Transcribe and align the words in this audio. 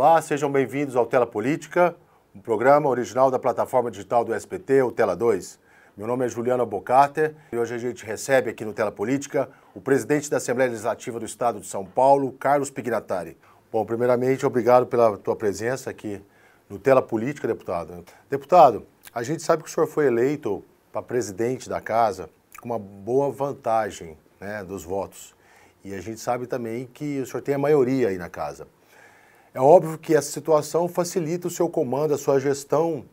Olá, 0.00 0.22
sejam 0.22 0.48
bem-vindos 0.48 0.94
ao 0.94 1.04
Tela 1.04 1.26
Política, 1.26 1.92
um 2.32 2.38
programa 2.38 2.88
original 2.88 3.32
da 3.32 3.38
plataforma 3.40 3.90
digital 3.90 4.24
do 4.24 4.32
SPT, 4.32 4.80
o 4.82 4.92
Tela 4.92 5.16
2. 5.16 5.58
Meu 5.96 6.06
nome 6.06 6.24
é 6.24 6.28
Juliana 6.28 6.64
Bocater 6.64 7.34
e 7.52 7.56
hoje 7.56 7.74
a 7.74 7.78
gente 7.78 8.06
recebe 8.06 8.48
aqui 8.48 8.64
no 8.64 8.72
Tela 8.72 8.92
Política 8.92 9.50
o 9.74 9.80
presidente 9.80 10.30
da 10.30 10.36
Assembleia 10.36 10.70
Legislativa 10.70 11.18
do 11.18 11.26
Estado 11.26 11.58
de 11.58 11.66
São 11.66 11.84
Paulo, 11.84 12.30
Carlos 12.30 12.70
Pignatari. 12.70 13.36
Bom, 13.72 13.84
primeiramente, 13.84 14.46
obrigado 14.46 14.86
pela 14.86 15.18
tua 15.18 15.34
presença 15.34 15.90
aqui 15.90 16.22
no 16.70 16.78
Tela 16.78 17.02
Política, 17.02 17.48
deputado. 17.48 18.04
Deputado, 18.30 18.86
a 19.12 19.24
gente 19.24 19.42
sabe 19.42 19.64
que 19.64 19.68
o 19.68 19.72
senhor 19.72 19.88
foi 19.88 20.06
eleito 20.06 20.64
para 20.92 21.02
presidente 21.02 21.68
da 21.68 21.80
casa 21.80 22.30
com 22.60 22.68
uma 22.68 22.78
boa 22.78 23.32
vantagem 23.32 24.16
né, 24.40 24.62
dos 24.62 24.84
votos. 24.84 25.34
E 25.82 25.92
a 25.92 26.00
gente 26.00 26.20
sabe 26.20 26.46
também 26.46 26.86
que 26.86 27.18
o 27.18 27.26
senhor 27.26 27.42
tem 27.42 27.56
a 27.56 27.58
maioria 27.58 28.10
aí 28.10 28.16
na 28.16 28.28
casa. 28.28 28.68
É 29.58 29.60
óbvio 29.60 29.98
que 29.98 30.14
essa 30.14 30.30
situação 30.30 30.86
facilita 30.86 31.48
o 31.48 31.50
seu 31.50 31.68
comando, 31.68 32.14
a 32.14 32.16
sua 32.16 32.38
gestão 32.38 33.04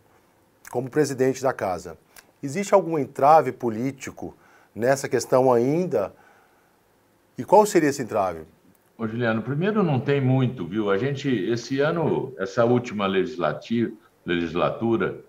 como 0.70 0.92
presidente 0.92 1.42
da 1.42 1.52
casa. 1.52 1.98
Existe 2.44 2.72
algum 2.72 3.00
entrave 3.00 3.52
político 3.52 4.38
nessa 4.76 5.10
questão 5.10 5.52
ainda? 5.52 6.14
E 7.36 7.44
qual 7.44 7.66
seria 7.66 7.90
esse 7.90 8.04
entrave? 8.04 8.42
Ô, 8.96 9.08
Juliano, 9.08 9.42
primeiro 9.42 9.82
não 9.82 10.00
tem 10.00 10.22
muito, 10.22 10.68
viu? 10.68 10.92
A 10.92 11.00
gente, 11.00 11.28
esse 11.28 11.80
ano, 11.80 12.32
essa 12.38 12.64
última 12.64 13.08
legislativa, 13.08 13.92
legislatura, 14.24 15.20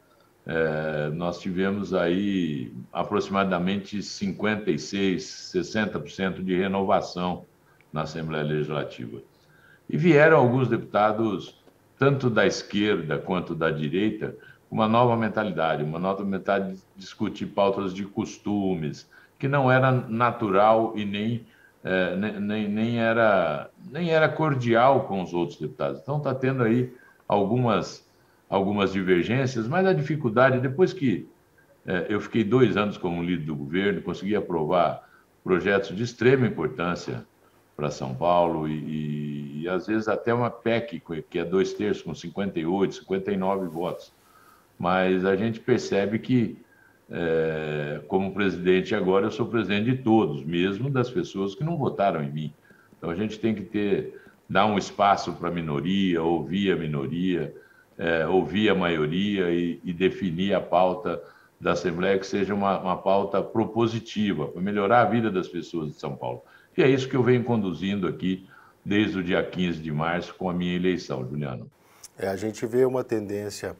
é, 0.44 1.08
nós 1.14 1.40
tivemos 1.40 1.94
aí 1.94 2.74
aproximadamente 2.92 4.02
56, 4.02 5.50
60% 5.54 6.44
de 6.44 6.54
renovação 6.54 7.46
na 7.90 8.02
Assembleia 8.02 8.44
Legislativa. 8.44 9.22
E 9.88 9.96
vieram 9.96 10.38
alguns 10.38 10.68
deputados, 10.68 11.62
tanto 11.98 12.28
da 12.28 12.46
esquerda 12.46 13.18
quanto 13.18 13.54
da 13.54 13.70
direita, 13.70 14.36
com 14.68 14.76
uma 14.76 14.88
nova 14.88 15.16
mentalidade, 15.16 15.82
uma 15.82 15.98
nova 15.98 16.24
mentalidade 16.24 16.76
de 16.76 16.82
discutir 16.96 17.46
pautas 17.46 17.94
de 17.94 18.04
costumes, 18.04 19.08
que 19.38 19.46
não 19.46 19.70
era 19.70 19.90
natural 19.92 20.92
e 20.96 21.04
nem, 21.04 21.46
é, 21.84 22.16
nem, 22.16 22.68
nem, 22.68 22.98
era, 23.00 23.70
nem 23.90 24.10
era 24.10 24.28
cordial 24.28 25.04
com 25.04 25.22
os 25.22 25.32
outros 25.32 25.58
deputados. 25.58 26.00
Então 26.00 26.18
está 26.18 26.34
tendo 26.34 26.62
aí 26.62 26.92
algumas, 27.28 28.04
algumas 28.48 28.92
divergências, 28.92 29.68
mas 29.68 29.86
a 29.86 29.92
dificuldade, 29.92 30.58
depois 30.58 30.92
que 30.92 31.28
é, 31.86 32.06
eu 32.08 32.20
fiquei 32.20 32.42
dois 32.42 32.76
anos 32.76 32.98
como 32.98 33.22
líder 33.22 33.44
do 33.44 33.54
governo, 33.54 34.02
consegui 34.02 34.34
aprovar 34.34 35.08
projetos 35.44 35.94
de 35.94 36.02
extrema 36.02 36.46
importância 36.46 37.24
para 37.76 37.90
São 37.90 38.14
Paulo 38.14 38.66
e, 38.66 39.62
e, 39.62 39.68
às 39.68 39.86
vezes 39.86 40.08
até 40.08 40.32
uma 40.32 40.50
PEC, 40.50 41.02
que 41.28 41.38
é 41.38 41.44
dois 41.44 41.74
terços, 41.74 42.02
com 42.02 42.14
58, 42.14 42.94
59 42.94 43.66
votos. 43.66 44.12
Mas 44.78 45.24
a 45.24 45.36
gente 45.36 45.60
percebe 45.60 46.18
que, 46.18 46.56
é, 47.10 48.00
como 48.08 48.32
presidente 48.32 48.94
agora, 48.94 49.26
eu 49.26 49.30
sou 49.30 49.46
presidente 49.46 49.90
de 49.90 50.02
todos, 50.02 50.42
mesmo 50.44 50.88
das 50.88 51.10
pessoas 51.10 51.54
que 51.54 51.62
não 51.62 51.76
votaram 51.76 52.22
em 52.22 52.30
mim. 52.30 52.52
Então 52.96 53.10
a 53.10 53.14
gente 53.14 53.38
tem 53.38 53.54
que 53.54 53.62
ter, 53.62 54.20
dar 54.48 54.66
um 54.66 54.78
espaço 54.78 55.32
para 55.34 55.48
a 55.48 55.52
minoria, 55.52 56.22
ouvir 56.22 56.72
a 56.72 56.76
minoria, 56.76 57.54
é, 57.98 58.26
ouvir 58.26 58.70
a 58.70 58.74
maioria 58.74 59.50
e, 59.50 59.80
e, 59.84 59.92
definir 59.92 60.54
a 60.54 60.60
pauta 60.60 61.22
da 61.58 61.72
Assembleia 61.72 62.18
que 62.18 62.26
seja 62.26 62.54
uma, 62.54 62.78
uma 62.78 62.96
pauta 62.96 63.42
propositiva, 63.42 64.46
para 64.48 64.60
melhorar 64.60 65.02
a 65.02 65.04
vida 65.06 65.30
das 65.30 65.48
pessoas 65.48 65.88
de 65.88 65.94
São 65.94 66.14
Paulo. 66.14 66.42
E 66.76 66.82
é 66.82 66.88
isso 66.88 67.08
que 67.08 67.16
eu 67.16 67.22
venho 67.22 67.42
conduzindo 67.42 68.06
aqui 68.06 68.48
desde 68.84 69.18
o 69.18 69.22
dia 69.22 69.42
15 69.42 69.80
de 69.80 69.90
março 69.90 70.34
com 70.34 70.50
a 70.50 70.52
minha 70.52 70.76
eleição, 70.76 71.26
Juliano. 71.26 71.70
É, 72.18 72.28
a 72.28 72.36
gente 72.36 72.64
vê 72.66 72.84
uma 72.84 73.02
tendência 73.02 73.76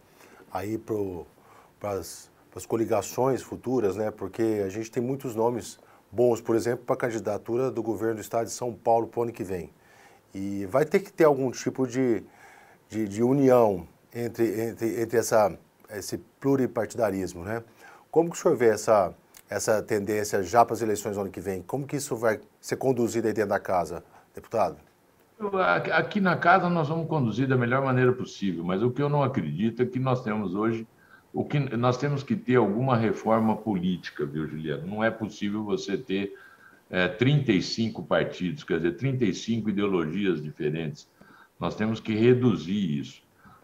aí 0.52 0.78
para 0.78 1.92
as 1.92 2.66
coligações 2.66 3.42
futuras, 3.42 3.96
né? 3.96 4.10
Porque 4.10 4.62
a 4.64 4.68
gente 4.68 4.90
tem 4.90 5.02
muitos 5.02 5.34
nomes 5.34 5.78
bons, 6.10 6.40
por 6.40 6.56
exemplo, 6.56 6.84
para 6.86 6.94
a 6.94 6.98
candidatura 6.98 7.70
do 7.70 7.82
governo 7.82 8.16
do 8.16 8.20
estado 8.20 8.46
de 8.46 8.52
São 8.52 8.72
Paulo 8.72 9.06
para 9.06 9.20
o 9.20 9.22
ano 9.24 9.32
que 9.32 9.44
vem. 9.44 9.70
E 10.34 10.66
vai 10.66 10.84
ter 10.84 11.00
que 11.00 11.12
ter 11.12 11.24
algum 11.24 11.50
tipo 11.50 11.86
de, 11.86 12.22
de, 12.88 13.06
de 13.06 13.22
união 13.22 13.86
entre, 14.14 14.68
entre, 14.68 15.00
entre 15.00 15.18
essa, 15.18 15.58
esse 15.90 16.18
pluripartidarismo, 16.40 17.44
né? 17.44 17.62
Como 18.10 18.30
que 18.30 18.36
o 18.36 18.40
senhor 18.40 18.56
vê 18.56 18.68
essa, 18.68 19.14
essa 19.48 19.82
tendência 19.82 20.42
já 20.42 20.64
para 20.64 20.74
as 20.74 20.82
eleições 20.82 21.14
do 21.14 21.20
ano 21.20 21.30
que 21.30 21.40
vem? 21.40 21.62
Como 21.62 21.86
que 21.86 21.96
isso 21.96 22.16
vai 22.16 22.40
ser 22.60 22.76
conduzido 22.76 23.26
aí 23.28 23.32
dentro 23.32 23.50
da 23.50 23.60
casa, 23.60 24.02
deputado? 24.34 24.76
Aqui 25.92 26.20
na 26.20 26.36
casa 26.36 26.68
nós 26.70 26.88
vamos 26.88 27.06
conduzir 27.08 27.46
da 27.46 27.56
melhor 27.56 27.84
maneira 27.84 28.12
possível, 28.12 28.64
mas 28.64 28.82
o 28.82 28.90
que 28.90 29.02
eu 29.02 29.08
não 29.08 29.22
acredito 29.22 29.82
é 29.82 29.86
que 29.86 29.98
nós 29.98 30.22
temos 30.22 30.54
hoje, 30.54 30.86
o 31.32 31.44
que 31.44 31.58
nós 31.58 31.98
temos 31.98 32.22
que 32.22 32.34
ter 32.34 32.56
alguma 32.56 32.96
reforma 32.96 33.54
política, 33.54 34.24
viu, 34.24 34.48
Juliano? 34.48 34.86
Não 34.86 35.04
é 35.04 35.10
possível 35.10 35.62
você 35.62 35.96
ter 35.98 36.34
é, 36.88 37.06
35 37.06 38.02
partidos, 38.02 38.64
quer 38.64 38.78
dizer, 38.78 38.96
35 38.96 39.68
ideologias 39.68 40.42
diferentes. 40.42 41.06
Nós 41.60 41.74
temos 41.74 42.00
que 42.00 42.14
reduzir 42.14 42.98
isso. 42.98 43.22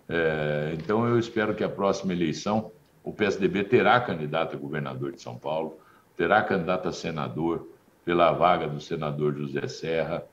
É, 0.09 0.77
então 0.79 1.07
eu 1.07 1.19
espero 1.19 1.55
que 1.55 1.65
a 1.65 1.69
próxima 1.69 2.13
eleição 2.13 2.71
o 3.05 3.13
PSDB 3.13 3.65
terá 3.65 4.01
candidato 4.01 4.57
a 4.57 4.59
governador 4.59 5.13
de 5.13 5.21
São 5.21 5.37
Paulo, 5.37 5.79
terá 6.17 6.43
candidato 6.43 6.89
a 6.89 6.93
senador 6.93 7.69
pela 8.05 8.33
vaga 8.33 8.67
do 8.69 8.81
senador 8.81 9.35
José 9.37 9.67
Serra. 9.69 10.25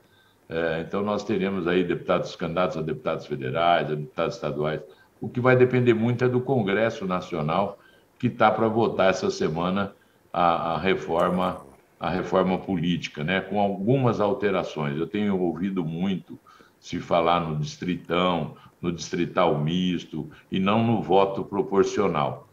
É, 0.48 0.84
então, 0.86 1.02
nós 1.02 1.24
teremos 1.24 1.66
aí 1.66 1.84
deputados, 1.84 2.34
candidatos 2.36 2.76
a 2.76 2.82
deputados 2.82 3.26
federais, 3.26 3.90
a 3.90 3.94
deputados 3.94 4.34
estaduais. 4.34 4.80
O 5.20 5.28
que 5.28 5.40
vai 5.40 5.56
depender 5.56 5.94
muito 5.94 6.24
é 6.24 6.28
do 6.28 6.40
Congresso 6.40 7.06
Nacional, 7.06 7.78
que 8.18 8.26
está 8.26 8.50
para 8.50 8.68
votar 8.68 9.10
essa 9.10 9.30
semana 9.30 9.94
a, 10.32 10.74
a, 10.74 10.78
reforma 10.78 11.62
a 11.98 12.08
reforma 12.08 12.56
política, 12.58 13.22
né? 13.22 13.40
com 13.42 13.60
algumas 13.60 14.20
alterações. 14.20 14.96
Eu 14.96 15.06
tenho 15.06 15.38
ouvido 15.38 15.84
muito 15.84 16.38
se 16.78 16.98
falar 16.98 17.40
no 17.40 17.56
distritão, 17.56 18.56
no 18.80 18.90
distrital 18.90 19.58
misto 19.58 20.30
e 20.50 20.58
não 20.58 20.82
no 20.82 21.02
voto 21.02 21.44
proporcional. 21.44 22.48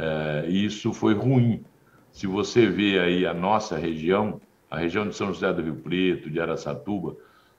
É, 0.00 0.46
e 0.48 0.64
isso 0.64 0.94
foi 0.94 1.12
ruim. 1.12 1.62
Se 2.10 2.26
você 2.26 2.66
vê 2.66 2.98
aí 2.98 3.26
a 3.26 3.34
nossa 3.34 3.76
região, 3.76 4.40
a 4.70 4.78
região 4.78 5.06
de 5.06 5.14
São 5.14 5.26
José 5.26 5.52
do 5.52 5.60
Rio 5.60 5.76
Preto, 5.76 6.30
de 6.30 6.40
Araçatuba, 6.40 7.16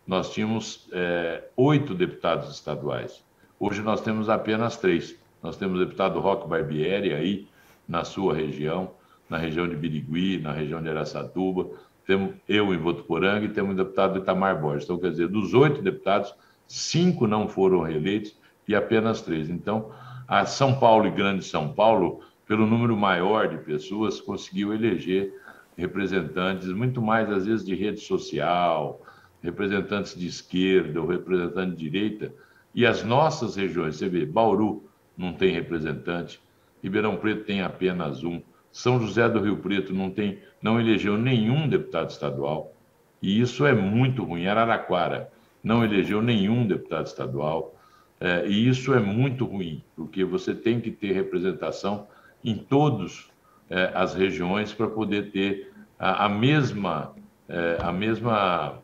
nós 0.08 0.34
tínhamos 0.34 0.90
é, 0.92 1.44
oito 1.56 1.94
deputados 1.94 2.52
estaduais. 2.52 3.24
Hoje 3.60 3.84
nós 3.84 4.02
temos 4.02 4.28
apenas 4.28 4.76
três. 4.76 5.16
Nós 5.44 5.56
temos 5.56 5.80
o 5.80 5.86
deputado 5.86 6.20
Roque 6.20 6.50
Barbieri 6.50 7.14
aí, 7.14 7.48
na 7.88 8.04
sua 8.04 8.34
região, 8.34 8.92
na 9.30 9.38
região 9.38 9.68
de 9.68 9.76
Birigui, 9.76 10.40
na 10.40 10.52
região 10.52 10.82
de 10.82 10.90
Araçatuba. 10.90 11.70
Temos 12.08 12.34
eu 12.50 12.74
em 12.74 12.78
Votuporanga 12.78 13.46
e 13.46 13.50
temos 13.50 13.74
o 13.74 13.78
deputado 13.78 14.18
Itamar 14.18 14.60
Borges. 14.60 14.86
Então, 14.86 14.98
quer 14.98 15.12
dizer, 15.12 15.28
dos 15.28 15.54
oito 15.54 15.80
deputados, 15.84 16.34
cinco 16.68 17.28
não 17.28 17.48
foram 17.48 17.82
reeleitos 17.82 18.36
e 18.68 18.74
apenas 18.74 19.22
três. 19.22 19.48
Então, 19.48 19.92
a 20.28 20.46
São 20.46 20.80
Paulo 20.80 21.08
e 21.08 21.12
Grande 21.12 21.44
São 21.44 21.72
Paulo, 21.72 22.22
pelo 22.52 22.68
número 22.68 22.98
maior 22.98 23.48
de 23.48 23.60
pessoas, 23.60 24.20
conseguiu 24.20 24.74
eleger 24.74 25.34
representantes, 25.78 26.68
muito 26.68 27.02
mais 27.02 27.32
às 27.32 27.46
vezes 27.46 27.66
de 27.66 27.74
rede 27.74 28.02
social, 28.02 29.02
representantes 29.42 30.20
de 30.20 30.28
esquerda 30.28 31.00
ou 31.00 31.08
representantes 31.08 31.78
de 31.78 31.90
direita, 31.90 32.34
e 32.76 32.86
as 32.86 33.06
nossas 33.06 33.56
regiões, 33.56 33.96
você 33.96 34.10
vê, 34.10 34.26
Bauru 34.26 34.84
não 35.18 35.32
tem 35.32 35.54
representante, 35.54 36.42
Ribeirão 36.84 37.16
Preto 37.16 37.46
tem 37.46 37.62
apenas 37.62 38.22
um, 38.22 38.42
São 38.70 39.00
José 39.00 39.30
do 39.30 39.40
Rio 39.40 39.56
Preto 39.56 39.94
não 39.94 40.12
tem, 40.12 40.40
não 40.62 40.78
elegeu 40.78 41.18
nenhum 41.18 41.70
deputado 41.70 42.10
estadual, 42.10 42.76
e 43.22 43.40
isso 43.40 43.66
é 43.66 43.74
muito 43.74 44.26
ruim. 44.26 44.48
Araraquara 44.48 45.32
não 45.64 45.86
elegeu 45.86 46.22
nenhum 46.22 46.68
deputado 46.68 47.06
estadual. 47.06 47.78
É, 48.20 48.46
e 48.46 48.68
isso 48.68 48.94
é 48.94 49.00
muito 49.00 49.46
ruim, 49.46 49.82
porque 49.96 50.26
você 50.26 50.54
tem 50.54 50.82
que 50.82 50.92
ter 50.92 51.14
representação 51.14 52.08
em 52.44 52.56
todas 52.56 53.30
é, 53.70 53.92
as 53.94 54.14
regiões 54.14 54.74
para 54.74 54.88
poder 54.88 55.32
ter 55.32 55.72
a, 55.98 56.26
a 56.26 56.30
mesma, 56.30 57.14
é, 57.48 57.78
a 57.80 57.92
mesma, 57.92 58.80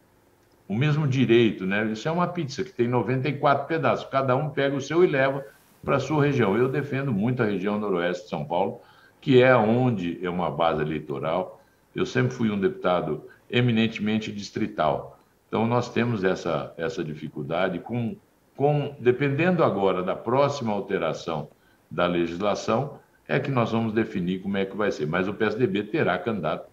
o 0.68 0.76
mesmo 0.76 1.08
direito, 1.08 1.66
né? 1.66 1.86
Isso 1.86 2.08
é 2.08 2.12
uma 2.12 2.28
pizza 2.28 2.64
que 2.64 2.72
tem 2.72 2.88
94 2.88 3.68
pedaços, 3.68 4.10
cada 4.10 4.36
um 4.36 4.50
pega 4.50 4.76
o 4.76 4.82
seu 4.82 5.04
e 5.04 5.08
leva 5.08 5.46
para 5.84 5.98
a 5.98 6.00
sua 6.00 6.26
região. 6.26 6.58
Eu 6.58 6.70
defendo 6.70 7.12
muito 7.12 7.42
a 7.42 7.46
região 7.46 7.80
noroeste 7.80 8.24
de 8.24 8.30
São 8.30 8.46
Paulo, 8.46 8.82
que 9.20 9.42
é 9.42 9.56
onde 9.56 10.24
é 10.26 10.30
uma 10.30 10.52
base 10.52 10.82
eleitoral. 10.82 11.62
Eu 11.96 12.06
sempre 12.06 12.34
fui 12.34 12.52
um 12.52 12.60
deputado 12.60 13.24
eminentemente 13.50 14.32
distrital. 14.32 15.20
Então, 15.48 15.66
nós 15.66 15.90
temos 15.90 16.24
essa, 16.24 16.74
essa 16.78 17.04
dificuldade 17.04 17.80
com 17.80 18.16
com, 18.58 18.96
dependendo 19.00 19.64
agora 19.64 20.02
da 20.02 20.16
próxima 20.16 20.74
alteração 20.74 21.48
da 21.90 22.08
legislação, 22.08 23.00
é 23.28 23.40
que 23.40 23.52
nós 23.52 23.72
vamos 23.72 23.94
definir 23.94 24.42
como 24.42 24.58
é 24.58 24.66
que 24.66 24.76
vai 24.76 24.92
ser. 24.92 25.06
Mas 25.06 25.28
o 25.28 25.34
PSDB 25.34 25.84
terá 25.84 26.18
candidato 26.18 26.70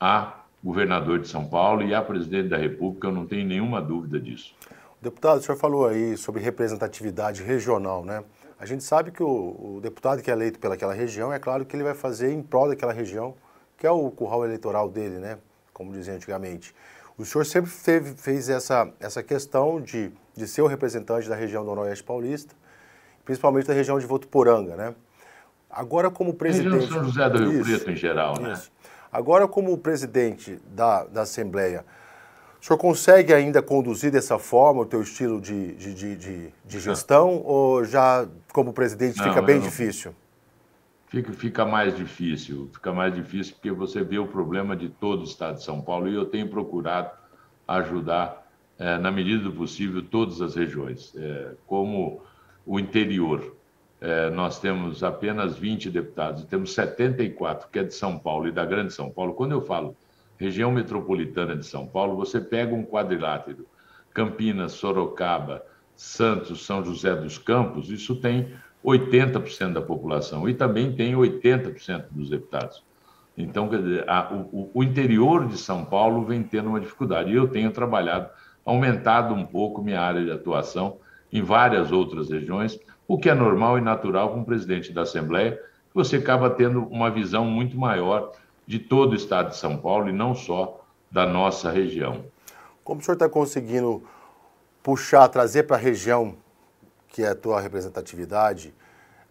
a 0.00 0.40
governador 0.62 1.18
de 1.18 1.28
São 1.28 1.46
Paulo 1.46 1.82
e 1.82 1.94
a 1.94 2.02
presidente 2.02 2.48
da 2.48 2.56
República, 2.56 3.08
eu 3.08 3.12
não 3.12 3.26
tenho 3.26 3.46
nenhuma 3.46 3.80
dúvida 3.80 4.18
disso. 4.18 4.54
Deputado, 5.00 5.38
o 5.38 5.42
senhor 5.42 5.56
falou 5.56 5.86
aí 5.86 6.16
sobre 6.16 6.42
representatividade 6.42 7.42
regional, 7.42 8.04
né? 8.04 8.22
A 8.58 8.66
gente 8.66 8.84
sabe 8.84 9.10
que 9.10 9.22
o, 9.22 9.76
o, 9.76 9.80
deputado 9.82 10.22
que 10.22 10.30
é 10.30 10.34
eleito 10.34 10.58
pelaquela 10.58 10.92
região, 10.92 11.32
é 11.32 11.38
claro 11.38 11.64
que 11.64 11.74
ele 11.74 11.82
vai 11.82 11.94
fazer 11.94 12.30
em 12.30 12.42
prol 12.42 12.68
daquela 12.68 12.92
região, 12.92 13.34
que 13.78 13.86
é 13.86 13.90
o 13.90 14.10
curral 14.10 14.44
eleitoral 14.44 14.90
dele, 14.90 15.18
né? 15.18 15.38
Como 15.72 15.92
dizia 15.92 16.12
antigamente. 16.12 16.74
O 17.16 17.24
senhor 17.24 17.44
sempre 17.46 17.70
teve, 17.70 18.14
fez 18.14 18.50
essa, 18.50 18.92
essa 19.00 19.22
questão 19.22 19.80
de, 19.80 20.12
de 20.36 20.46
ser 20.46 20.60
o 20.60 20.66
representante 20.66 21.26
da 21.26 21.34
região 21.34 21.64
do 21.64 21.74
Noroeste 21.74 22.04
Paulista, 22.04 22.54
principalmente 23.24 23.66
da 23.66 23.74
região 23.74 23.98
de 23.98 24.04
Votuporanga, 24.04 24.76
né? 24.76 24.94
Agora, 25.70 26.10
como 26.10 26.34
presidente. 26.34 26.72
Região 26.72 26.88
São 26.88 27.04
José 27.04 27.30
do 27.30 27.38
Rio 27.38 27.60
isso, 27.60 27.70
Preto 27.70 27.90
em 27.90 27.96
geral, 27.96 28.40
né? 28.40 28.52
Isso. 28.52 28.70
Agora, 29.12 29.48
como 29.48 29.76
presidente 29.78 30.60
da, 30.66 31.04
da 31.04 31.22
Assembleia, 31.22 31.84
o 32.60 32.64
senhor 32.64 32.78
consegue 32.78 33.32
ainda 33.32 33.62
conduzir 33.62 34.10
dessa 34.10 34.38
forma 34.38 34.82
o 34.82 34.86
teu 34.86 35.02
estilo 35.02 35.40
de, 35.40 35.74
de, 35.74 35.94
de, 35.94 36.16
de, 36.16 36.54
de 36.64 36.80
gestão 36.80 37.42
ou 37.44 37.84
já 37.84 38.28
como 38.52 38.72
presidente 38.72 39.18
não, 39.18 39.28
fica 39.28 39.40
bem 39.40 39.56
não... 39.56 39.62
difícil? 39.62 40.14
Fica, 41.08 41.32
fica 41.32 41.66
mais 41.66 41.96
difícil, 41.96 42.68
fica 42.72 42.92
mais 42.92 43.12
difícil 43.12 43.54
porque 43.54 43.72
você 43.72 44.04
vê 44.04 44.18
o 44.18 44.28
problema 44.28 44.76
de 44.76 44.88
todo 44.88 45.22
o 45.22 45.24
estado 45.24 45.56
de 45.56 45.64
São 45.64 45.80
Paulo 45.80 46.08
e 46.08 46.14
eu 46.14 46.26
tenho 46.26 46.48
procurado 46.48 47.10
ajudar, 47.66 48.46
é, 48.78 48.98
na 48.98 49.10
medida 49.10 49.42
do 49.42 49.52
possível, 49.52 50.02
todas 50.02 50.40
as 50.40 50.54
regiões. 50.54 51.12
É, 51.16 51.52
como 51.66 52.20
o 52.66 52.78
interior, 52.78 53.56
é, 54.00 54.30
nós 54.30 54.58
temos 54.58 55.04
apenas 55.04 55.56
20 55.58 55.90
deputados, 55.90 56.44
temos 56.44 56.72
74, 56.72 57.68
que 57.70 57.78
é 57.78 57.84
de 57.84 57.94
São 57.94 58.18
Paulo 58.18 58.48
e 58.48 58.52
da 58.52 58.64
Grande 58.64 58.92
São 58.92 59.10
Paulo. 59.10 59.34
Quando 59.34 59.52
eu 59.52 59.60
falo 59.60 59.94
região 60.38 60.72
metropolitana 60.72 61.54
de 61.54 61.66
São 61.66 61.86
Paulo, 61.86 62.16
você 62.16 62.40
pega 62.40 62.74
um 62.74 62.84
quadrilátero, 62.84 63.66
Campinas, 64.14 64.72
Sorocaba, 64.72 65.62
Santos, 65.94 66.64
São 66.64 66.82
José 66.82 67.14
dos 67.14 67.36
Campos, 67.36 67.90
isso 67.90 68.16
tem 68.16 68.54
80% 68.82 69.74
da 69.74 69.82
população 69.82 70.48
e 70.48 70.54
também 70.54 70.92
tem 70.92 71.14
80% 71.14 72.06
dos 72.10 72.30
deputados. 72.30 72.82
Então, 73.36 73.68
dizer, 73.68 74.08
a, 74.08 74.32
o, 74.32 74.70
o, 74.74 74.82
interior 74.82 75.46
de 75.46 75.58
São 75.58 75.84
Paulo 75.84 76.24
vem 76.24 76.42
tendo 76.42 76.70
uma 76.70 76.80
dificuldade. 76.80 77.30
E 77.30 77.36
eu 77.36 77.48
tenho 77.48 77.70
trabalhado, 77.70 78.28
aumentado 78.64 79.34
um 79.34 79.46
pouco 79.46 79.82
minha 79.82 80.00
área 80.00 80.24
de 80.24 80.30
atuação 80.30 80.98
em 81.32 81.42
várias 81.42 81.92
outras 81.92 82.30
regiões, 82.30 82.78
o 83.06 83.18
que 83.18 83.28
é 83.28 83.34
normal 83.34 83.78
e 83.78 83.80
natural 83.80 84.32
com 84.32 84.40
o 84.40 84.44
presidente 84.44 84.92
da 84.92 85.02
Assembleia, 85.02 85.60
você 85.92 86.16
acaba 86.16 86.50
tendo 86.50 86.84
uma 86.84 87.10
visão 87.10 87.44
muito 87.44 87.76
maior 87.76 88.32
de 88.66 88.78
todo 88.78 89.12
o 89.12 89.16
estado 89.16 89.50
de 89.50 89.56
São 89.56 89.76
Paulo 89.76 90.08
e 90.08 90.12
não 90.12 90.34
só 90.34 90.80
da 91.10 91.26
nossa 91.26 91.70
região. 91.70 92.24
Como 92.84 93.00
o 93.00 93.04
senhor 93.04 93.14
está 93.14 93.28
conseguindo 93.28 94.02
puxar, 94.82 95.28
trazer 95.28 95.64
para 95.64 95.76
a 95.76 95.78
região, 95.78 96.36
que 97.08 97.22
é 97.22 97.30
a 97.30 97.34
tua 97.34 97.60
representatividade, 97.60 98.72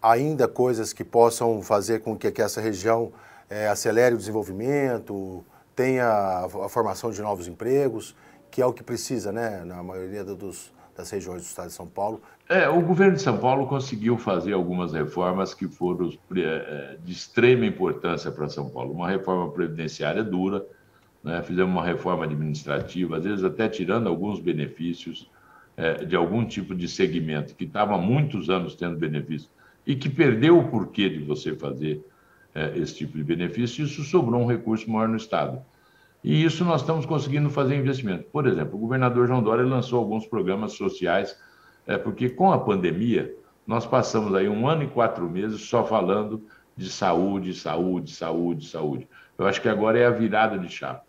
ainda 0.02 0.48
coisas 0.48 0.92
que 0.94 1.04
possam 1.04 1.62
fazer 1.62 2.02
com 2.02 2.18
que, 2.18 2.32
que 2.32 2.42
essa 2.42 2.60
região 2.60 3.12
é, 3.50 3.68
acelere 3.68 4.16
o 4.16 4.18
desenvolvimento, 4.18 5.44
tenha 5.76 6.06
a, 6.06 6.46
a, 6.46 6.70
formação 6.70 7.12
de 7.12 7.22
novos 7.22 7.48
empregos, 7.48 8.16
que 8.52 8.62
é 8.62 8.66
o 8.66 8.74
que 8.74 8.84
precisa, 8.84 9.32
né, 9.32 9.64
na 9.66 9.82
maioria 9.82 10.24
dos, 10.24 10.74
das 11.00 11.10
regiões 11.10 11.42
do 11.42 11.46
estado 11.46 11.68
de 11.68 11.74
São 11.74 11.88
Paulo. 11.88 12.22
É, 12.48 12.68
o 12.68 12.82
governo 12.82 13.16
de 13.16 13.22
São 13.22 13.38
Paulo 13.38 13.66
conseguiu 13.68 14.18
fazer 14.18 14.54
algumas 14.54 14.92
reformas 14.92 15.54
que 15.54 15.68
foram 15.68 16.12
é, 16.36 16.40
é, 16.42 16.98
de 17.04 17.12
extrema 17.12 17.66
importância 17.66 18.30
para 18.32 18.50
São 18.50 18.70
Paulo. 18.70 18.92
Uma 18.92 19.10
reforma 19.10 19.50
previdenciária 19.52 20.24
dura, 20.24 20.66
né? 21.24 21.42
fizemos 21.42 21.72
uma 21.72 21.86
reforma 21.86 22.26
administrativa, 22.26 23.18
às 23.18 23.24
vezes 23.24 23.44
até 23.44 23.70
tirando 23.70 24.08
alguns 24.08 24.40
benefícios 24.40 25.30
é, 25.78 26.04
de 26.04 26.16
algum 26.16 26.46
tipo 26.46 26.76
de 26.76 26.88
segmento 26.88 27.56
que 27.56 27.64
estava 27.64 27.96
há 27.96 27.98
muitos 27.98 28.50
anos 28.50 28.76
tendo 28.76 28.98
benefício 28.98 29.50
e 29.88 29.96
que 29.96 30.10
perdeu 30.10 30.60
o 30.60 30.68
porquê 30.70 31.10
de 31.10 31.20
você 31.20 31.56
fazer 31.56 32.04
é, 32.54 32.78
esse 32.78 32.96
tipo 32.96 33.18
de 33.18 33.24
benefício, 33.24 33.86
isso 33.86 34.04
sobrou 34.04 34.42
um 34.42 34.46
recurso 34.46 34.90
maior 34.92 35.08
no 35.08 35.16
Estado. 35.16 35.62
E 36.24 36.44
isso 36.44 36.66
nós 36.66 36.82
estamos 36.82 37.06
conseguindo 37.06 37.50
fazer 37.50 37.76
investimento. 37.76 38.26
Por 38.32 38.46
exemplo, 38.46 38.76
o 38.76 38.80
governador 38.80 39.28
João 39.28 39.42
Dória 39.42 39.66
lançou 39.66 40.00
alguns 40.00 40.26
programas 40.26 40.74
sociais, 40.74 41.38
é, 41.88 41.98
porque 41.98 42.30
com 42.30 42.52
a 42.52 42.60
pandemia, 42.60 43.34
nós 43.66 43.86
passamos 43.86 44.34
aí 44.34 44.50
um 44.50 44.68
ano 44.68 44.84
e 44.84 44.88
quatro 44.88 45.30
meses 45.30 45.62
só 45.62 45.84
falando 45.84 46.44
de 46.76 46.90
saúde, 46.90 47.54
saúde, 47.54 48.12
saúde, 48.12 48.68
saúde. 48.68 49.08
Eu 49.38 49.48
acho 49.48 49.62
que 49.62 49.70
agora 49.70 49.98
é 49.98 50.06
a 50.06 50.12
virada 50.12 50.58
de 50.58 50.70
chave. 50.70 51.00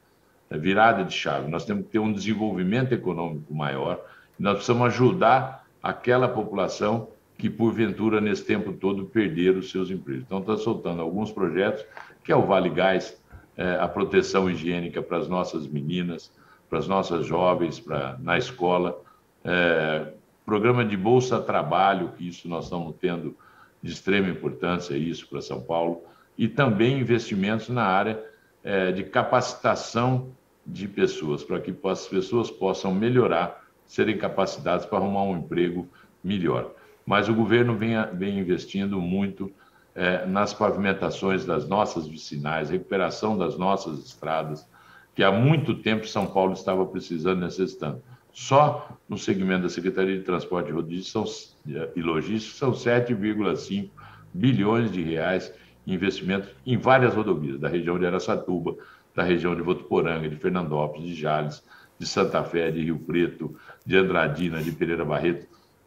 É 0.48 0.58
virada 0.58 1.04
de 1.04 1.14
chave. 1.14 1.50
Nós 1.50 1.64
temos 1.64 1.84
que 1.84 1.90
ter 1.90 1.98
um 1.98 2.12
desenvolvimento 2.12 2.92
econômico 2.92 3.54
maior. 3.54 4.00
Nós 4.38 4.54
precisamos 4.54 4.86
ajudar 4.88 5.64
aquela 5.82 6.28
população 6.28 7.08
que, 7.38 7.48
porventura, 7.48 8.20
nesse 8.20 8.44
tempo 8.44 8.72
todo, 8.72 9.06
perderam 9.06 9.60
os 9.60 9.70
seus 9.70 9.90
empregos. 9.90 10.24
Então, 10.26 10.40
está 10.40 10.56
soltando 10.56 11.00
alguns 11.00 11.32
projetos, 11.32 11.84
que 12.22 12.30
é 12.30 12.36
o 12.36 12.46
Vale 12.46 12.68
Gás, 12.68 13.19
é, 13.56 13.76
a 13.76 13.88
proteção 13.88 14.50
higiênica 14.50 15.02
para 15.02 15.18
as 15.18 15.28
nossas 15.28 15.66
meninas, 15.66 16.32
para 16.68 16.78
as 16.78 16.88
nossas 16.88 17.26
jovens, 17.26 17.80
para 17.80 18.16
na 18.20 18.38
escola, 18.38 19.00
é, 19.44 20.12
programa 20.44 20.84
de 20.84 20.96
bolsa 20.96 21.40
trabalho, 21.40 22.12
que 22.16 22.28
isso 22.28 22.48
nós 22.48 22.64
estamos 22.64 22.94
tendo 23.00 23.36
de 23.82 23.92
extrema 23.92 24.28
importância 24.28 24.96
isso 24.96 25.28
para 25.28 25.40
São 25.40 25.60
Paulo, 25.60 26.02
e 26.36 26.48
também 26.48 26.98
investimentos 26.98 27.68
na 27.68 27.84
área 27.84 28.22
é, 28.62 28.92
de 28.92 29.04
capacitação 29.04 30.30
de 30.66 30.86
pessoas, 30.86 31.42
para 31.42 31.60
que 31.60 31.74
as 31.84 32.06
pessoas 32.06 32.50
possam 32.50 32.94
melhorar, 32.94 33.64
serem 33.86 34.16
capacitadas 34.16 34.86
para 34.86 34.98
arrumar 34.98 35.24
um 35.24 35.38
emprego 35.38 35.88
melhor. 36.22 36.72
Mas 37.04 37.28
o 37.28 37.34
governo 37.34 37.76
vem, 37.76 37.94
vem 38.14 38.38
investindo 38.38 39.00
muito 39.00 39.52
é, 39.94 40.24
nas 40.26 40.54
pavimentações 40.54 41.44
das 41.44 41.68
nossas 41.68 42.06
vicinais, 42.06 42.70
recuperação 42.70 43.36
das 43.36 43.56
nossas 43.58 43.98
estradas, 43.98 44.66
que 45.14 45.22
há 45.22 45.32
muito 45.32 45.74
tempo 45.74 46.06
São 46.06 46.26
Paulo 46.26 46.52
estava 46.52 46.84
precisando, 46.86 47.40
necessitando. 47.40 48.02
Só 48.32 48.96
no 49.08 49.18
segmento 49.18 49.62
da 49.62 49.68
Secretaria 49.68 50.16
de 50.16 50.24
Transporte 50.24 50.70
e 50.70 52.02
Logística 52.02 52.56
são 52.56 52.72
7,5 52.72 53.90
bilhões 54.32 54.90
de 54.92 55.02
reais 55.02 55.52
em 55.86 55.94
investimentos 55.94 56.50
em 56.64 56.76
várias 56.76 57.14
rodovias, 57.14 57.58
da 57.58 57.68
região 57.68 57.98
de 57.98 58.06
Araçatuba, 58.06 58.76
da 59.14 59.24
região 59.24 59.54
de 59.56 59.62
Votuporanga, 59.62 60.28
de 60.28 60.36
Fernandópolis, 60.36 61.08
de 61.08 61.14
Jales, 61.14 61.62
de 61.98 62.06
Santa 62.06 62.42
Fé, 62.44 62.70
de 62.70 62.82
Rio 62.84 62.98
Preto, 62.98 63.56
de 63.84 63.96
Andradina, 63.96 64.62
de 64.62 64.70
Pereira 64.70 65.04
Barreto, 65.04 65.46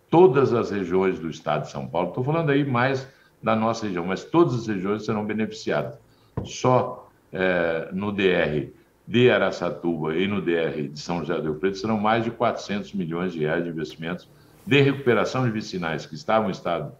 todas 0.09 0.53
as 0.53 0.69
regiões 0.69 1.17
do 1.17 1.29
estado 1.29 1.63
de 1.63 1.71
São 1.71 1.87
Paulo. 1.87 2.09
Estou 2.09 2.23
falando 2.23 2.51
aí 2.51 2.65
mais 2.65 3.07
da 3.43 3.55
nossa 3.55 3.85
região, 3.85 4.05
mas 4.05 4.23
todas 4.23 4.55
as 4.55 4.67
regiões 4.67 5.05
serão 5.05 5.25
beneficiadas. 5.25 5.99
Só 6.45 7.09
é, 7.31 7.89
no 7.91 8.11
DR 8.11 8.69
de 9.05 9.29
Araçatuba 9.29 10.15
e 10.15 10.27
no 10.27 10.41
DR 10.41 10.87
de 10.89 10.99
São 10.99 11.19
José 11.19 11.35
do 11.35 11.51
Rio 11.51 11.55
Preto 11.55 11.77
serão 11.77 11.99
mais 11.99 12.23
de 12.23 12.31
400 12.31 12.93
milhões 12.93 13.33
de 13.33 13.39
reais 13.39 13.63
de 13.63 13.69
investimentos 13.69 14.27
de 14.65 14.81
recuperação 14.81 15.43
de 15.45 15.51
vicinais 15.51 16.05
que 16.05 16.15
estavam 16.15 16.47
em 16.47 16.51
estado 16.51 16.93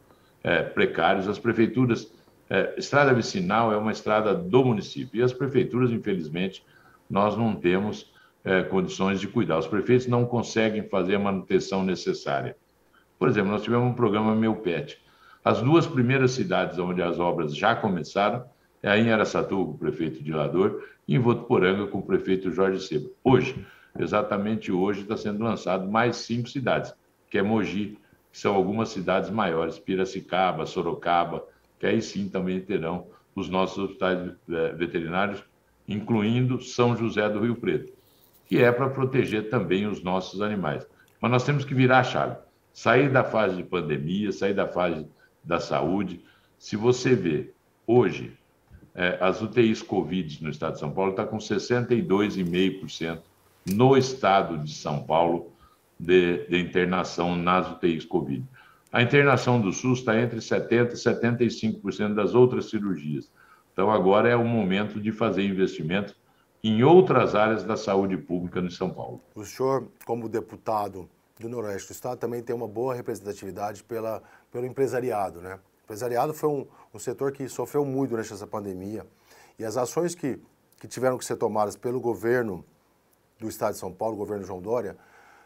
é, 0.44 0.62
precários. 0.62 1.28
As 1.28 1.40
prefeituras, 1.40 2.12
é, 2.50 2.74
estrada 2.78 3.14
vicinal 3.14 3.72
é 3.72 3.78
uma 3.78 3.92
estrada 3.92 4.36
do 4.36 4.66
município 4.66 5.20
e 5.20 5.24
as 5.24 5.32
prefeituras, 5.32 5.92
infelizmente, 5.92 6.64
nós 7.10 7.38
não 7.38 7.56
temos 7.56 8.12
é, 8.44 8.64
condições 8.64 9.20
de 9.22 9.28
cuidar. 9.28 9.58
Os 9.58 9.68
prefeitos 9.68 10.08
não 10.08 10.26
conseguem 10.26 10.84
fazer 10.90 11.16
a 11.16 11.20
manutenção 11.20 11.84
necessária. 11.84 12.58
Por 13.18 13.30
exemplo, 13.30 13.52
nós 13.52 13.64
tivemos 13.64 13.88
um 13.90 13.94
programa 13.94 14.36
Meu 14.36 14.56
Pet, 14.56 15.00
as 15.44 15.62
duas 15.62 15.86
primeiras 15.86 16.32
cidades 16.32 16.80
onde 16.80 17.02
as 17.02 17.20
obras 17.20 17.56
já 17.56 17.76
começaram 17.76 18.46
é 18.82 18.98
em 18.98 19.12
Araçatuba, 19.12 19.66
com 19.66 19.72
o 19.72 19.78
prefeito 19.78 20.24
Dilador, 20.24 20.84
e 21.08 21.16
em 21.16 21.20
Votuporanga, 21.20 21.88
com 21.88 22.00
o 22.00 22.06
prefeito 22.06 22.52
Jorge 22.52 22.82
Seba. 22.82 23.10
Hoje, 23.24 23.66
exatamente 23.98 24.72
hoje, 24.72 25.02
está 25.02 25.18
sendo 25.18 25.44
lançado 25.44 25.90
mais 25.90 26.18
cinco 26.18 26.50
cidades, 26.50 26.94
que 27.30 27.38
é 27.38 27.42
Mogi, 27.42 27.98
que 28.32 28.40
são 28.40 28.56
algumas 28.56 28.90
cidades 28.90 29.30
maiores, 29.30 29.80
Piracicaba, 29.80 30.66
Sorocaba, 30.66 31.46
que 31.80 31.86
aí 31.86 32.02
sim 32.02 32.30
também 32.30 32.60
terão 32.60 33.08
os 33.36 33.50
nossos 33.50 33.78
hospitais 33.78 34.32
eh, 34.50 34.74
veterinários, 34.74 35.44
incluindo 35.88 36.62
São 36.62 36.96
José 36.96 37.28
do 37.30 37.40
Rio 37.40 37.56
Preto, 37.56 37.92
que 38.46 38.60
é 38.60 38.72
para 38.72 38.90
proteger 38.90 39.50
também 39.50 39.88
os 39.88 40.02
nossos 40.04 40.42
animais. 40.42 40.88
Mas 41.22 41.32
nós 41.32 41.44
temos 41.44 41.66
que 41.66 41.74
virar 41.74 42.00
a 42.00 42.04
chave, 42.04 42.38
sair 42.74 43.10
da 43.10 43.24
fase 43.24 43.58
de 43.58 43.64
pandemia, 43.64 44.32
sair 44.32 44.54
da 44.54 44.68
fase 44.68 45.06
da 45.44 45.60
saúde. 45.60 46.24
Se 46.58 46.76
você 46.76 47.16
vê 47.16 47.52
hoje 47.86 48.38
é, 48.96 49.18
as 49.20 49.42
UTIs 49.42 49.82
Covid 49.82 50.44
no 50.44 50.50
estado 50.50 50.74
de 50.74 50.80
São 50.80 50.92
Paulo 50.92 51.12
está 51.12 51.26
com 51.26 51.38
62,5% 51.38 53.22
no 53.66 53.98
estado 53.98 54.58
de 54.58 54.74
São 54.74 55.04
Paulo 55.04 55.52
de, 56.00 56.46
de, 56.48 56.60
internação 56.60 57.36
nas 57.36 57.70
UTIs 57.72 58.06
Covid. 58.06 58.46
A 58.92 59.02
internação 59.02 59.60
do 59.60 59.72
SUS 59.72 60.00
está 60.00 60.20
entre 60.20 60.38
70% 60.40 60.92
e 60.92 61.82
75% 61.82 62.14
das 62.14 62.36
outras 62.36 62.70
cirurgias. 62.70 63.32
Então, 63.72 63.90
agora 63.90 64.30
é 64.30 64.36
o 64.36 64.46
momento 64.46 65.00
de 65.02 65.12
fazer 65.12 65.44
investimento 65.44 66.16
em 66.64 66.84
outras 66.84 67.34
áreas 67.34 67.64
da 67.64 67.76
saúde 67.76 68.16
pública 68.18 68.62
no 68.62 68.70
São 68.70 68.90
Paulo. 68.90 69.20
O 69.34 69.44
senhor, 69.44 69.88
como 70.06 70.30
deputado 70.30 71.10
do 71.40 71.50
Noroeste 71.50 71.90
do 71.90 71.92
Estado 71.94 72.20
também 72.20 72.44
tem 72.44 72.56
uma 72.56 72.68
boa 72.68 72.94
representatividade 72.94 73.84
pela, 73.84 74.22
pelo 74.54 74.68
empresariado, 74.68 75.42
né? 75.42 75.56
O 75.56 75.84
empresariado 75.86 76.32
foi 76.32 76.48
um, 76.48 76.68
um 76.94 77.00
setor 77.00 77.32
que 77.32 77.50
sofreu 77.50 77.84
muito 77.84 78.12
durante 78.12 78.32
essa 78.32 78.46
pandemia 78.46 79.06
e 79.58 79.66
as 79.66 79.76
ações 79.76 80.14
que, 80.14 80.40
que 80.80 80.88
tiveram 80.88 81.18
que 81.18 81.26
ser 81.26 81.38
tomadas 81.38 81.76
pelo 81.76 82.00
governo 82.00 82.64
do 83.40 83.50
Estado 83.50 83.74
de 83.74 83.80
São 83.80 83.92
Paulo, 83.92 84.14
o 84.14 84.18
governo 84.18 84.46
João 84.46 84.62
Dória, 84.62 84.96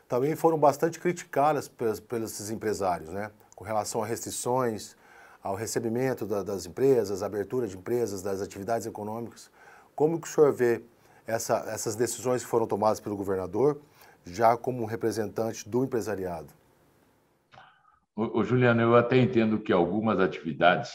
também 0.09 0.35
foram 0.35 0.57
bastante 0.57 0.99
criticadas 0.99 1.69
pelos, 1.69 2.01
pelos 2.01 2.51
empresários, 2.51 3.09
né? 3.09 3.31
Com 3.55 3.63
relação 3.63 4.03
a 4.03 4.05
restrições, 4.05 4.95
ao 5.41 5.55
recebimento 5.55 6.25
da, 6.25 6.43
das 6.43 6.65
empresas, 6.65 7.23
abertura 7.23 7.65
de 7.65 7.77
empresas, 7.77 8.21
das 8.21 8.41
atividades 8.41 8.85
econômicas. 8.85 9.49
Como 9.95 10.19
que 10.19 10.27
o 10.27 10.31
senhor 10.31 10.51
vê 10.51 10.81
essa, 11.25 11.63
essas 11.69 11.95
decisões 11.95 12.43
que 12.43 12.49
foram 12.49 12.67
tomadas 12.67 12.99
pelo 12.99 13.15
governador, 13.15 13.79
já 14.25 14.57
como 14.57 14.85
representante 14.85 15.67
do 15.67 15.83
empresariado? 15.85 16.53
O, 18.17 18.43
Juliano, 18.43 18.81
eu 18.81 18.95
até 18.95 19.15
entendo 19.15 19.59
que 19.59 19.71
algumas 19.71 20.19
atividades 20.19 20.91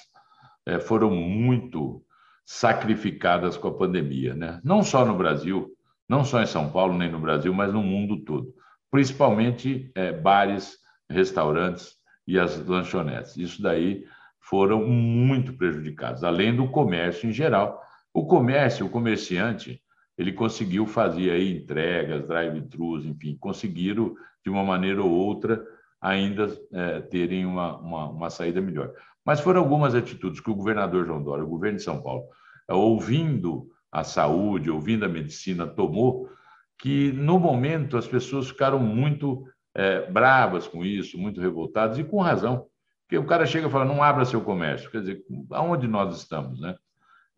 é, 0.67 0.81
foram 0.81 1.09
muito 1.13 2.05
sacrificadas 2.45 3.57
com 3.57 3.69
a 3.69 3.79
pandemia, 3.79 4.35
né? 4.35 4.61
Não 4.65 4.83
só 4.83 5.07
no 5.07 5.17
Brasil, 5.17 5.71
não 6.09 6.25
só 6.25 6.43
em 6.43 6.47
São 6.47 6.73
Paulo 6.73 6.99
nem 6.99 7.09
no 7.09 7.21
Brasil, 7.21 7.55
mas 7.55 7.73
no 7.73 7.81
mundo 7.81 8.25
todo. 8.25 8.53
Principalmente 8.91 9.89
é, 9.95 10.11
bares, 10.11 10.79
restaurantes 11.09 11.93
e 12.27 12.41
as 12.41 12.59
lanchonetes. 12.67 13.37
Isso 13.37 13.63
daí 13.63 14.05
foram 14.41 14.85
muito 14.85 15.53
prejudicados, 15.53 16.25
além 16.25 16.57
do 16.57 16.69
comércio 16.69 17.29
em 17.29 17.33
geral. 17.33 17.81
O 18.13 18.27
comércio, 18.27 18.85
o 18.85 18.91
comerciante, 18.91 19.81
ele 20.19 20.33
conseguiu 20.33 20.89
fazer 20.89 21.31
aí 21.31 21.57
entregas, 21.57 22.27
drive-thrus, 22.27 23.07
enfim, 23.07 23.37
conseguiram, 23.39 24.13
de 24.45 24.51
uma 24.51 24.65
maneira 24.65 25.01
ou 25.01 25.11
outra, 25.11 25.65
ainda 26.03 26.53
é, 26.73 27.01
terem 27.03 27.47
uma, 27.47 27.79
uma, 27.79 28.11
uma, 28.11 28.31
saída 28.31 28.61
melhor. 28.61 28.93
Mas 29.25 29.39
foram 29.39 29.61
algumas 29.61 29.95
atitudes 29.95 30.41
que 30.41 30.51
o 30.51 30.55
governador 30.55 31.07
João 31.07 31.23
Dória, 31.23 31.45
o 31.45 31.49
governo 31.49 31.79
de 31.79 31.85
São 31.85 32.03
Paulo, 32.03 32.25
é, 32.69 32.75
ouvindo 32.75 33.69
a 33.91 34.03
saúde, 34.03 34.69
ouvindo 34.69 35.05
a 35.05 35.09
medicina, 35.09 35.65
tomou, 35.65 36.29
que 36.77 37.13
no 37.13 37.39
momento 37.39 37.97
as 37.97 38.09
pessoas 38.09 38.49
ficaram 38.49 38.81
muito 38.81 39.47
é, 39.75 40.11
bravas 40.11 40.67
com 40.67 40.85
isso, 40.85 41.17
muito 41.17 41.41
revoltadas, 41.41 41.97
e 41.99 42.05
com 42.05 42.21
razão. 42.21 42.67
Porque 43.07 43.17
o 43.17 43.27
cara 43.27 43.47
chega 43.47 43.69
e 43.69 43.71
fala, 43.71 43.85
não 43.85 44.03
abra 44.03 44.25
seu 44.25 44.41
comércio. 44.41 44.91
Quer 44.91 45.01
dizer, 45.01 45.23
aonde 45.51 45.87
nós 45.87 46.17
estamos, 46.17 46.61
né? 46.61 46.75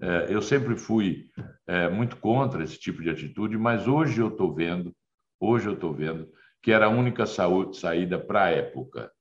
É, 0.01 0.27
eu 0.29 0.41
sempre 0.41 0.77
fui 0.77 1.27
é, 1.67 1.89
muito 1.91 2.17
contra 2.17 2.65
esse 2.65 2.79
tipo 2.79 3.03
de 3.03 3.11
atitude, 3.11 3.59
mas 3.59 3.87
hoje 3.87 4.21
eu 4.21 4.29
estou 4.29 4.55
vendo, 4.55 4.95
hoje 5.39 5.67
eu 5.67 5.75
estou 5.75 5.93
vendo 5.93 6.29
que 6.65 6.73
era 6.73 6.87
a 6.87 6.89
única 6.89 7.27
saída 7.27 8.19
para 8.19 8.45
a 8.45 8.51
época. 8.51 9.13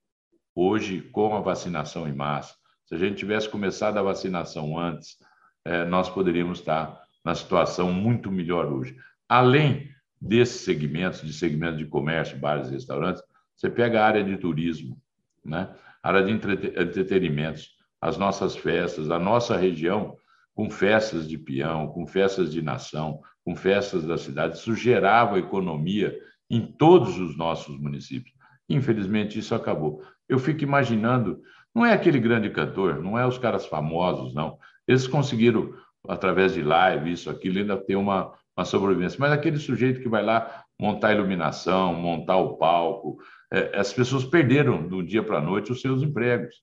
Hoje, 0.56 1.02
com 1.02 1.36
a 1.36 1.42
vacinação 1.42 2.08
em 2.08 2.16
massa, 2.16 2.56
se 2.86 2.96
a 2.96 2.98
gente 2.98 3.18
tivesse 3.18 3.50
começado 3.50 3.98
a 3.98 4.02
vacinação 4.02 4.80
antes, 4.80 5.18
é, 5.66 5.84
nós 5.84 6.10
poderíamos 6.10 6.60
estar 6.60 7.04
na 7.24 7.36
situação 7.36 7.92
muito 7.92 8.32
melhor 8.32 8.72
hoje. 8.72 8.96
Além 9.28 9.90
desses 10.22 10.62
segmentos, 10.62 11.22
de 11.22 11.34
segmentos 11.34 11.80
de 11.80 11.86
comércio, 11.86 12.40
bares 12.40 12.70
e 12.70 12.76
restaurantes, 12.76 13.22
você 13.54 13.70
pega 13.70 14.02
a 14.02 14.06
área 14.08 14.24
de 14.24 14.38
turismo, 14.38 14.98
né? 15.44 15.70
área 16.02 16.24
de 16.24 16.32
entretenimentos, 16.32 17.72
as 18.00 18.18
nossas 18.18 18.56
festas, 18.56 19.12
a 19.12 19.20
nossa 19.20 19.58
região, 19.58 20.16
com 20.56 20.70
festas 20.70 21.28
de 21.28 21.38
peão, 21.38 21.88
com 21.88 22.08
festas 22.08 22.54
de 22.54 22.62
nação, 22.62 23.20
com 23.44 23.54
festas 23.54 24.06
da 24.06 24.18
cidade, 24.18 24.56
isso 24.56 24.74
gerava 24.74 25.38
economia 25.38 26.18
em 26.54 26.62
todos 26.62 27.18
os 27.18 27.36
nossos 27.36 27.80
municípios. 27.80 28.32
Infelizmente, 28.70 29.40
isso 29.40 29.56
acabou. 29.56 30.04
Eu 30.30 30.38
fico 30.38 30.64
imaginando, 30.64 31.42
não 31.74 31.84
é 31.84 31.94
aquele 31.94 32.20
grande 32.20 32.48
cantor, 32.52 33.02
não 33.02 33.18
é 33.18 33.26
os 33.26 33.40
caras 33.40 33.66
famosos, 33.66 34.36
não. 34.36 34.60
Eles 34.88 35.08
conseguiram, 35.08 35.74
através 36.08 36.54
de 36.54 36.62
live, 36.62 37.12
isso, 37.12 37.28
aquilo, 37.28 37.58
ainda 37.58 37.76
ter 37.76 37.96
uma, 37.96 38.32
uma 38.56 38.66
sobrevivência. 38.66 39.18
Mas 39.20 39.32
aquele 39.32 39.58
sujeito 39.58 40.00
que 40.00 40.08
vai 40.08 40.24
lá 40.24 40.64
montar 40.80 41.08
a 41.08 41.14
iluminação, 41.14 41.96
montar 41.96 42.38
o 42.38 42.56
palco, 42.58 43.18
é, 43.52 43.76
as 43.80 43.92
pessoas 43.92 44.24
perderam 44.24 44.88
do 44.88 45.02
dia 45.02 45.24
para 45.24 45.40
a 45.40 45.42
noite 45.42 45.72
os 45.72 45.82
seus 45.82 46.04
empregos. 46.04 46.56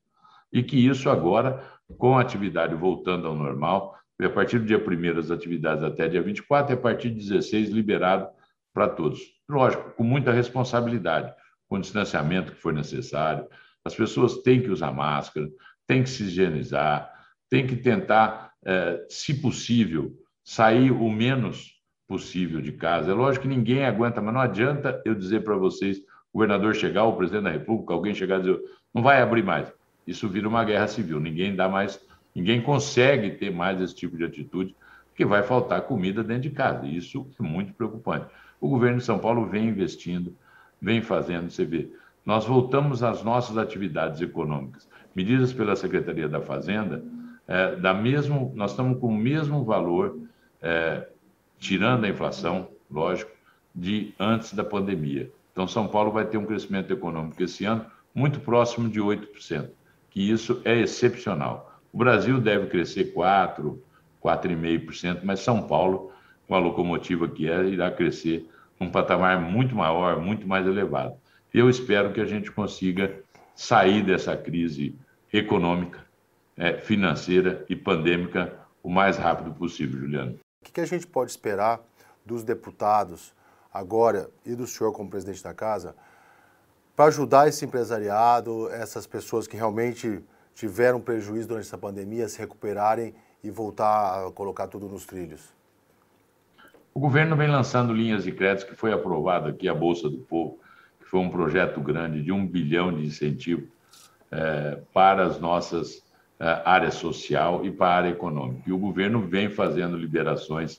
E 0.52 0.62
que 0.62 0.76
isso 0.87 1.11
agora, 1.11 1.64
com 1.99 2.16
a 2.16 2.20
atividade 2.20 2.76
voltando 2.76 3.26
ao 3.26 3.35
normal, 3.35 3.97
a 4.23 4.28
partir 4.28 4.61
do 4.61 4.66
dia 4.66 4.78
1 4.78 5.18
as 5.18 5.32
atividades 5.32 5.82
até 5.82 6.06
dia 6.06 6.23
24, 6.23 6.73
e 6.73 6.75
a 6.75 6.80
partir 6.80 7.11
de 7.11 7.16
16 7.16 7.70
liberado 7.70 8.28
para 8.73 8.88
todos. 8.88 9.20
Lógico, 9.50 9.90
com 9.90 10.04
muita 10.04 10.33
responsabilidade, 10.33 11.35
com 11.69 11.76
o 11.76 11.80
distanciamento 11.80 12.52
que 12.52 12.61
for 12.61 12.73
necessário. 12.73 13.47
As 13.85 13.95
pessoas 13.95 14.38
têm 14.38 14.62
que 14.62 14.71
usar 14.71 14.92
máscara, 14.92 15.49
têm 15.87 16.02
que 16.02 16.11
se 16.11 16.25
higienizar, 16.25 17.11
têm 17.49 17.66
que 17.66 17.76
tentar, 17.76 18.52
é, 18.64 19.04
se 19.09 19.35
possível, 19.35 20.12
sair 20.45 20.90
o 20.90 21.11
menos 21.11 21.80
possível 22.07 22.61
de 22.61 22.73
casa. 22.73 23.11
É 23.11 23.14
lógico 23.14 23.42
que 23.42 23.54
ninguém 23.54 23.85
aguenta, 23.85 24.21
mas 24.21 24.35
não 24.35 24.40
adianta 24.40 25.00
eu 25.04 25.14
dizer 25.14 25.42
para 25.42 25.57
vocês 25.57 25.99
o 26.33 26.38
governador 26.38 26.75
chegar, 26.75 27.04
o 27.04 27.16
presidente 27.16 27.45
da 27.45 27.50
República, 27.50 27.92
alguém 27.92 28.14
chegar 28.14 28.38
e 28.38 28.42
dizer, 28.42 28.61
não 28.95 29.02
vai 29.02 29.21
abrir 29.21 29.42
mais. 29.42 29.73
Isso 30.07 30.28
vira 30.28 30.49
uma 30.49 30.64
guerra 30.64 30.87
civil. 30.87 31.21
Ninguém 31.21 31.54
dá 31.54 31.69
mais, 31.69 32.00
ninguém 32.35 32.61
consegue 32.61 33.33
ter 33.33 33.50
mais 33.50 33.80
esse 33.80 33.95
tipo 33.95 34.16
de 34.16 34.25
atitude, 34.25 34.75
porque 35.09 35.25
vai 35.25 35.42
faltar 35.42 35.83
comida 35.83 36.23
dentro 36.23 36.42
de 36.42 36.50
casa. 36.50 36.87
Isso 36.87 37.28
é 37.38 37.42
muito 37.42 37.73
preocupante. 37.75 38.26
O 38.60 38.68
governo 38.68 38.98
de 38.98 39.04
São 39.04 39.18
Paulo 39.18 39.46
vem 39.46 39.68
investindo, 39.68 40.36
vem 40.80 41.00
fazendo, 41.00 41.50
você 41.50 41.64
vê. 41.64 41.90
Nós 42.24 42.44
voltamos 42.44 43.02
às 43.02 43.22
nossas 43.22 43.56
atividades 43.56 44.20
econômicas, 44.20 44.88
medidas 45.14 45.52
pela 45.52 45.74
Secretaria 45.74 46.28
da 46.28 46.40
Fazenda, 46.40 47.02
é, 47.48 47.74
da 47.76 47.92
mesmo, 47.94 48.52
nós 48.54 48.72
estamos 48.72 49.00
com 49.00 49.08
o 49.08 49.16
mesmo 49.16 49.64
valor, 49.64 50.18
é, 50.62 51.08
tirando 51.58 52.04
a 52.04 52.08
inflação, 52.08 52.68
lógico, 52.90 53.30
de 53.74 54.14
antes 54.18 54.52
da 54.52 54.62
pandemia. 54.62 55.30
Então, 55.52 55.66
São 55.66 55.88
Paulo 55.88 56.12
vai 56.12 56.24
ter 56.24 56.38
um 56.38 56.44
crescimento 56.44 56.92
econômico 56.92 57.42
esse 57.42 57.64
ano 57.64 57.86
muito 58.14 58.40
próximo 58.40 58.88
de 58.88 59.00
8%, 59.00 59.68
que 60.10 60.30
isso 60.30 60.60
é 60.64 60.78
excepcional. 60.78 61.80
O 61.92 61.98
Brasil 61.98 62.40
deve 62.40 62.66
crescer 62.66 63.12
4%, 63.14 63.78
4,5%, 64.22 65.20
mas 65.24 65.40
São 65.40 65.62
Paulo, 65.62 66.12
com 66.50 66.57
a 66.57 66.59
locomotiva 66.59 67.28
que 67.28 67.49
é, 67.49 67.64
irá 67.66 67.92
crescer 67.92 68.45
num 68.80 68.90
patamar 68.90 69.40
muito 69.40 69.73
maior, 69.76 70.21
muito 70.21 70.49
mais 70.49 70.66
elevado. 70.66 71.14
Eu 71.54 71.71
espero 71.71 72.12
que 72.12 72.21
a 72.21 72.25
gente 72.25 72.50
consiga 72.50 73.23
sair 73.54 74.02
dessa 74.02 74.37
crise 74.37 74.99
econômica, 75.33 76.04
é, 76.57 76.76
financeira 76.76 77.64
e 77.69 77.76
pandêmica 77.76 78.52
o 78.83 78.90
mais 78.90 79.16
rápido 79.16 79.52
possível, 79.52 80.00
Juliano. 80.00 80.40
O 80.61 80.73
que 80.73 80.80
a 80.80 80.85
gente 80.85 81.07
pode 81.07 81.30
esperar 81.30 81.80
dos 82.26 82.42
deputados 82.42 83.33
agora 83.73 84.28
e 84.45 84.57
do 84.57 84.66
senhor 84.66 84.92
como 84.92 85.09
presidente 85.09 85.45
da 85.45 85.54
casa 85.54 85.95
para 86.97 87.04
ajudar 87.04 87.47
esse 87.47 87.64
empresariado, 87.64 88.69
essas 88.71 89.07
pessoas 89.07 89.47
que 89.47 89.57
realmente 89.57 90.21
tiveram 90.52 91.00
prejuízo 91.00 91.47
durante 91.47 91.66
essa 91.66 91.78
pandemia, 91.78 92.28
se 92.28 92.40
recuperarem 92.40 93.14
e 93.40 93.50
voltar 93.50 94.26
a 94.26 94.33
colocar 94.33 94.66
tudo 94.66 94.88
nos 94.88 95.07
trilhos? 95.07 95.59
O 97.00 97.04
governo 97.04 97.35
vem 97.35 97.49
lançando 97.49 97.95
linhas 97.95 98.25
de 98.25 98.30
crédito 98.30 98.69
que 98.69 98.76
foi 98.76 98.92
aprovado 98.92 99.49
aqui 99.49 99.66
a 99.66 99.75
Bolsa 99.75 100.07
do 100.07 100.19
Povo, 100.19 100.59
que 100.99 101.07
foi 101.07 101.19
um 101.19 101.30
projeto 101.30 101.80
grande 101.80 102.23
de 102.23 102.30
um 102.30 102.47
bilhão 102.47 102.92
de 102.92 103.07
incentivo 103.07 103.66
é, 104.30 104.78
para 104.92 105.25
as 105.25 105.40
nossas 105.40 106.04
é, 106.38 106.61
áreas 106.62 106.97
social 106.97 107.64
e 107.64 107.71
para 107.71 107.87
a 107.87 107.97
área 107.97 108.09
econômica. 108.11 108.69
E 108.69 108.73
o 108.75 108.76
governo 108.76 109.26
vem 109.26 109.49
fazendo 109.49 109.97
liberações 109.97 110.78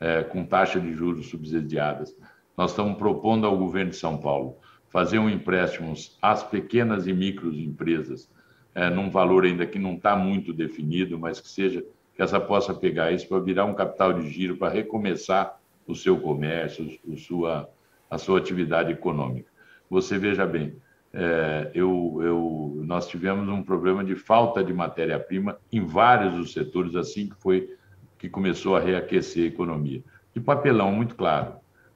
é, 0.00 0.24
com 0.24 0.44
taxa 0.44 0.80
de 0.80 0.92
juros 0.92 1.30
subsidiadas 1.30 2.16
nós 2.56 2.72
estamos 2.72 2.98
propondo 2.98 3.46
ao 3.46 3.56
governo 3.56 3.92
de 3.92 3.96
São 3.96 4.18
Paulo 4.18 4.56
fazer 4.88 5.20
um 5.20 5.30
empréstimo 5.30 5.94
às 6.20 6.42
pequenas 6.42 7.06
e 7.06 7.12
microempresas, 7.12 8.28
é, 8.74 8.90
num 8.90 9.08
valor 9.08 9.44
ainda 9.44 9.64
que 9.64 9.78
não 9.78 9.94
está 9.94 10.16
muito 10.16 10.52
definido, 10.52 11.16
mas 11.16 11.40
que 11.40 11.48
seja 11.48 11.84
que 12.12 12.20
essa 12.20 12.40
possa 12.40 12.74
pegar 12.74 13.12
isso 13.12 13.28
para 13.28 13.38
virar 13.38 13.66
um 13.66 13.72
capital 13.72 14.12
de 14.12 14.28
giro 14.28 14.56
para 14.56 14.72
recomeçar 14.72 15.59
o 15.90 15.96
seu 15.96 16.20
comércio, 16.20 16.98
o 17.04 17.16
sua, 17.16 17.68
a 18.10 18.18
sua 18.18 18.38
atividade 18.38 18.92
econômica. 18.92 19.50
Você 19.88 20.18
veja 20.18 20.46
bem, 20.46 20.76
é, 21.12 21.70
eu, 21.74 22.20
eu, 22.22 22.82
nós 22.84 23.08
tivemos 23.08 23.48
um 23.48 23.62
problema 23.62 24.04
de 24.04 24.14
falta 24.14 24.62
de 24.62 24.72
matéria-prima 24.72 25.58
em 25.72 25.84
vários 25.84 26.34
dos 26.34 26.52
setores 26.52 26.94
assim 26.94 27.28
que 27.28 27.36
foi 27.36 27.76
que 28.18 28.28
começou 28.28 28.76
a 28.76 28.80
reaquecer 28.80 29.44
a 29.44 29.48
economia. 29.48 30.02
De 30.34 30.40
papelão, 30.40 30.92
muito 30.92 31.14
claro. 31.14 31.54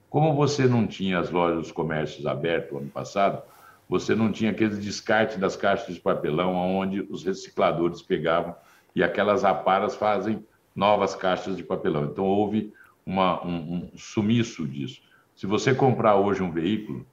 Como 0.09 0.33
você 0.33 0.65
não 0.65 0.87
tinha 0.87 1.19
as 1.19 1.29
lojas, 1.29 1.67
os 1.67 1.71
comércios 1.71 2.25
abertos 2.25 2.77
ano 2.77 2.89
passado, 2.89 3.43
você 3.87 4.15
não 4.15 4.31
tinha 4.31 4.51
aqueles 4.51 4.79
descartes 4.79 5.37
das 5.37 5.55
caixas 5.55 5.93
de 5.93 6.01
papelão 6.01 6.55
onde 6.55 7.01
os 7.09 7.23
recicladores 7.23 8.01
pegavam 8.01 8.55
e 8.95 9.03
aquelas 9.03 9.45
aparas 9.45 9.95
fazem 9.95 10.43
novas 10.75 11.15
caixas 11.15 11.55
de 11.55 11.63
papelão. 11.63 12.05
Então 12.05 12.25
houve 12.25 12.73
uma, 13.05 13.45
um, 13.45 13.89
um 13.93 13.97
sumiço 13.97 14.67
disso. 14.67 15.01
Se 15.35 15.45
você 15.45 15.73
comprar 15.73 16.15
hoje 16.15 16.41
um 16.41 16.51
veículo, 16.51 17.05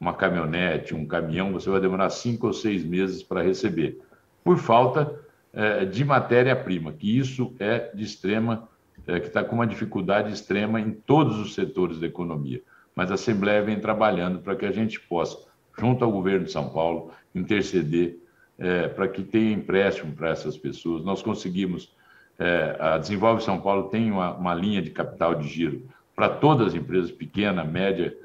uma 0.00 0.12
caminhonete, 0.12 0.94
um 0.94 1.06
caminhão, 1.06 1.52
você 1.52 1.70
vai 1.70 1.80
demorar 1.80 2.10
cinco 2.10 2.46
ou 2.46 2.52
seis 2.52 2.84
meses 2.84 3.22
para 3.22 3.42
receber, 3.42 4.00
por 4.44 4.58
falta 4.58 5.18
é, 5.52 5.84
de 5.84 6.04
matéria-prima, 6.04 6.92
que 6.92 7.18
isso 7.18 7.54
é 7.58 7.90
de 7.94 8.04
extrema, 8.04 8.68
é, 9.06 9.18
que 9.18 9.28
está 9.28 9.42
com 9.42 9.56
uma 9.56 9.66
dificuldade 9.66 10.32
extrema 10.32 10.80
em 10.80 10.92
todos 10.92 11.38
os 11.38 11.54
setores 11.54 11.98
da 11.98 12.06
economia. 12.06 12.62
Mas 12.94 13.10
a 13.10 13.14
Assembleia 13.14 13.62
vem 13.62 13.80
trabalhando 13.80 14.40
para 14.40 14.56
que 14.56 14.66
a 14.66 14.72
gente 14.72 15.00
possa, 15.00 15.38
junto 15.78 16.04
ao 16.04 16.12
governo 16.12 16.44
de 16.44 16.52
São 16.52 16.68
Paulo, 16.70 17.12
interceder 17.34 18.18
é, 18.58 18.88
para 18.88 19.06
que 19.08 19.22
tenha 19.22 19.52
empréstimo 19.52 20.12
para 20.12 20.30
essas 20.30 20.56
pessoas. 20.56 21.04
Nós 21.04 21.22
conseguimos, 21.22 21.92
é, 22.38 22.76
a 22.78 22.98
Desenvolve 22.98 23.42
São 23.42 23.60
Paulo 23.60 23.88
tem 23.88 24.10
uma, 24.10 24.34
uma 24.34 24.54
linha 24.54 24.80
de 24.80 24.90
capital 24.90 25.34
de 25.34 25.48
giro 25.48 25.82
para 26.14 26.28
todas 26.28 26.68
as 26.68 26.74
empresas, 26.74 27.10
pequena, 27.10 27.64
média, 27.64 28.16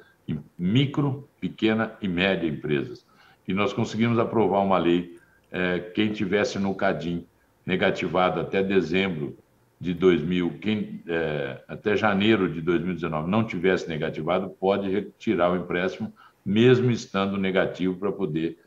micro, 0.58 1.28
pequena 1.40 1.96
e 2.02 2.08
média 2.08 2.48
empresas. 2.48 3.06
E 3.48 3.54
nós 3.54 3.74
conseguimos 3.74 4.18
aprovar 4.20 4.62
uma 4.62 4.78
lei, 4.78 5.18
é, 5.52 5.80
quem 5.80 6.12
tivesse 6.12 6.58
no 6.58 6.74
CADIM 6.74 7.26
negativado 7.66 8.40
até 8.40 8.64
dezembro 8.64 9.38
de 9.80 9.94
2000, 9.94 10.58
quem 10.62 11.04
é, 11.08 11.62
até 11.68 11.98
janeiro 11.98 12.52
de 12.52 12.62
2019 12.62 13.30
não 13.30 13.44
tivesse 13.44 13.88
negativado, 13.90 14.50
pode 14.50 14.90
retirar 14.90 15.52
o 15.52 15.58
empréstimo, 15.58 16.14
mesmo 16.46 16.90
estando 16.90 17.38
negativo, 17.38 17.96
para 17.96 18.12
poder 18.12 18.58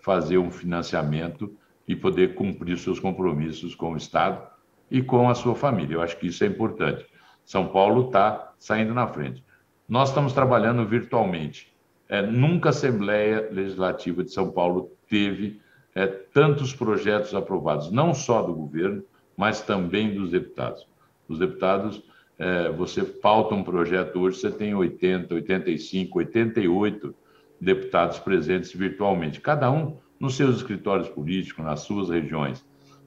fazer 0.00 0.38
um 0.38 0.50
financiamento 0.50 1.56
e 1.86 1.94
poder 1.94 2.34
cumprir 2.34 2.76
seus 2.76 2.98
compromissos 2.98 3.74
com 3.74 3.92
o 3.92 3.96
Estado 3.96 4.53
e 4.90 5.02
com 5.02 5.28
a 5.28 5.34
sua 5.34 5.54
família. 5.54 5.94
Eu 5.94 6.02
acho 6.02 6.16
que 6.18 6.26
isso 6.26 6.44
é 6.44 6.46
importante. 6.46 7.06
São 7.44 7.68
Paulo 7.68 8.06
está 8.06 8.52
saindo 8.58 8.94
na 8.94 9.06
frente. 9.06 9.44
Nós 9.88 10.08
estamos 10.08 10.32
trabalhando 10.32 10.86
virtualmente. 10.86 11.72
É, 12.08 12.22
nunca 12.22 12.68
a 12.68 12.70
Assembleia 12.70 13.48
Legislativa 13.50 14.22
de 14.24 14.30
São 14.30 14.50
Paulo 14.50 14.90
teve 15.08 15.60
é, 15.94 16.06
tantos 16.06 16.74
projetos 16.74 17.34
aprovados, 17.34 17.90
não 17.90 18.14
só 18.14 18.42
do 18.42 18.54
governo, 18.54 19.02
mas 19.36 19.62
também 19.62 20.14
dos 20.14 20.30
deputados. 20.30 20.86
Os 21.28 21.38
deputados, 21.38 22.02
é, 22.38 22.70
você 22.70 23.02
pauta 23.02 23.54
um 23.54 23.62
projeto 23.62 24.20
hoje, 24.20 24.38
você 24.38 24.50
tem 24.50 24.74
80, 24.74 25.34
85, 25.34 26.18
88 26.18 27.14
deputados 27.60 28.18
presentes 28.18 28.72
virtualmente, 28.72 29.40
cada 29.40 29.70
um 29.70 29.96
nos 30.18 30.36
seus 30.36 30.56
escritórios 30.56 31.08
políticos, 31.08 31.64
nas 31.64 31.80
suas 31.80 32.10
regiões. 32.10 32.64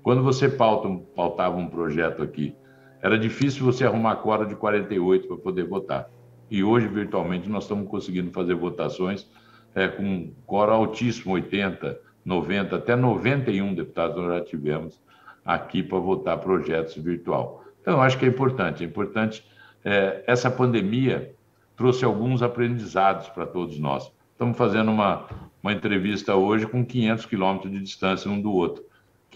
Quando 0.07 0.23
você 0.23 0.47
pauta, 0.47 0.87
pautava 1.13 1.57
um 1.57 1.67
projeto 1.67 2.23
aqui, 2.23 2.55
era 3.01 3.19
difícil 3.19 3.65
você 3.65 3.85
arrumar 3.85 4.15
quora 4.15 4.45
de 4.45 4.55
48 4.55 5.27
para 5.27 5.35
poder 5.35 5.65
votar. 5.65 6.09
E 6.49 6.63
hoje, 6.63 6.87
virtualmente, 6.87 7.49
nós 7.49 7.65
estamos 7.65 7.89
conseguindo 7.89 8.31
fazer 8.31 8.55
votações 8.55 9.29
é, 9.75 9.85
com 9.89 10.31
quora 10.45 10.71
altíssimo, 10.71 11.33
80, 11.33 11.99
90, 12.23 12.77
até 12.77 12.95
91 12.95 13.75
deputados 13.75 14.15
nós 14.15 14.35
já 14.35 14.45
tivemos 14.45 15.03
aqui 15.43 15.83
para 15.83 15.99
votar 15.99 16.37
projetos 16.37 16.95
virtual. 16.95 17.65
Então, 17.81 17.95
eu 17.95 18.01
acho 18.01 18.17
que 18.17 18.23
é 18.23 18.29
importante. 18.29 18.85
É 18.85 18.87
importante. 18.87 19.43
É, 19.83 20.23
essa 20.25 20.49
pandemia 20.49 21.35
trouxe 21.75 22.05
alguns 22.05 22.41
aprendizados 22.41 23.27
para 23.27 23.45
todos 23.45 23.77
nós. 23.77 24.09
Estamos 24.31 24.57
fazendo 24.57 24.89
uma, 24.89 25.27
uma 25.61 25.73
entrevista 25.73 26.33
hoje 26.33 26.65
com 26.65 26.85
500 26.85 27.25
quilômetros 27.25 27.73
de 27.73 27.81
distância 27.81 28.31
um 28.31 28.39
do 28.39 28.53
outro, 28.53 28.87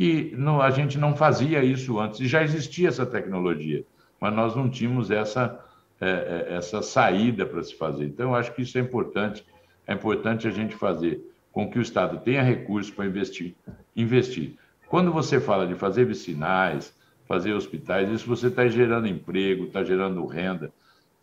que 0.02 0.34
não, 0.36 0.60
a 0.60 0.72
gente 0.72 0.98
não 0.98 1.16
fazia 1.16 1.64
isso 1.64 2.00
antes, 2.00 2.20
e 2.22 2.28
já 2.28 2.42
existia 2.42 2.88
essa 2.88 3.06
tecnologia, 3.06 3.86
mas 4.20 4.34
nós 4.34 4.56
não 4.56 4.68
tínhamos 4.68 5.12
essa, 5.12 5.64
é, 6.02 6.48
é 6.50 6.56
essa 6.56 6.82
saída 6.82 7.46
para 7.46 7.62
se 7.62 7.76
fazer. 7.76 8.06
Então, 8.06 8.34
acho 8.34 8.52
que 8.56 8.64
isso 8.64 8.80
é 8.80 8.82
importante, 8.82 9.46
é 9.86 9.94
importante 9.94 10.48
a 10.48 10.50
gente 10.50 10.74
fazer 10.74 11.22
com 11.52 11.70
que 11.70 11.78
o 11.78 11.84
Estado 11.84 12.18
tenha 12.22 12.42
recursos 12.42 12.92
para 12.92 13.06
investir. 13.06 13.54
investir. 13.96 14.56
Quando 14.88 15.14
você 15.14 15.40
fala 15.40 15.68
de 15.68 15.76
fazer 15.76 16.06
vicinais, 16.06 16.92
fazer 17.28 17.54
hospitais, 17.54 18.10
isso 18.10 18.28
você 18.28 18.48
está 18.48 18.68
gerando 18.68 19.08
emprego, 19.08 19.66
está 19.66 19.84
gerando 19.84 20.26
renda 20.26 20.74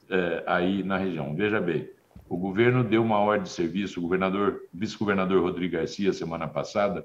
é, 0.08 0.44
aí 0.46 0.84
na 0.84 0.98
região. 0.98 1.34
Veja 1.34 1.60
bem, 1.60 1.90
o 2.28 2.36
governo 2.36 2.84
deu 2.84 3.02
uma 3.02 3.18
ordem 3.18 3.42
de 3.42 3.50
serviço, 3.50 3.98
o 3.98 4.02
governador, 4.04 4.60
vice-governador 4.72 5.42
Rodrigo 5.42 5.72
Garcia, 5.72 6.12
semana 6.12 6.46
passada, 6.46 7.04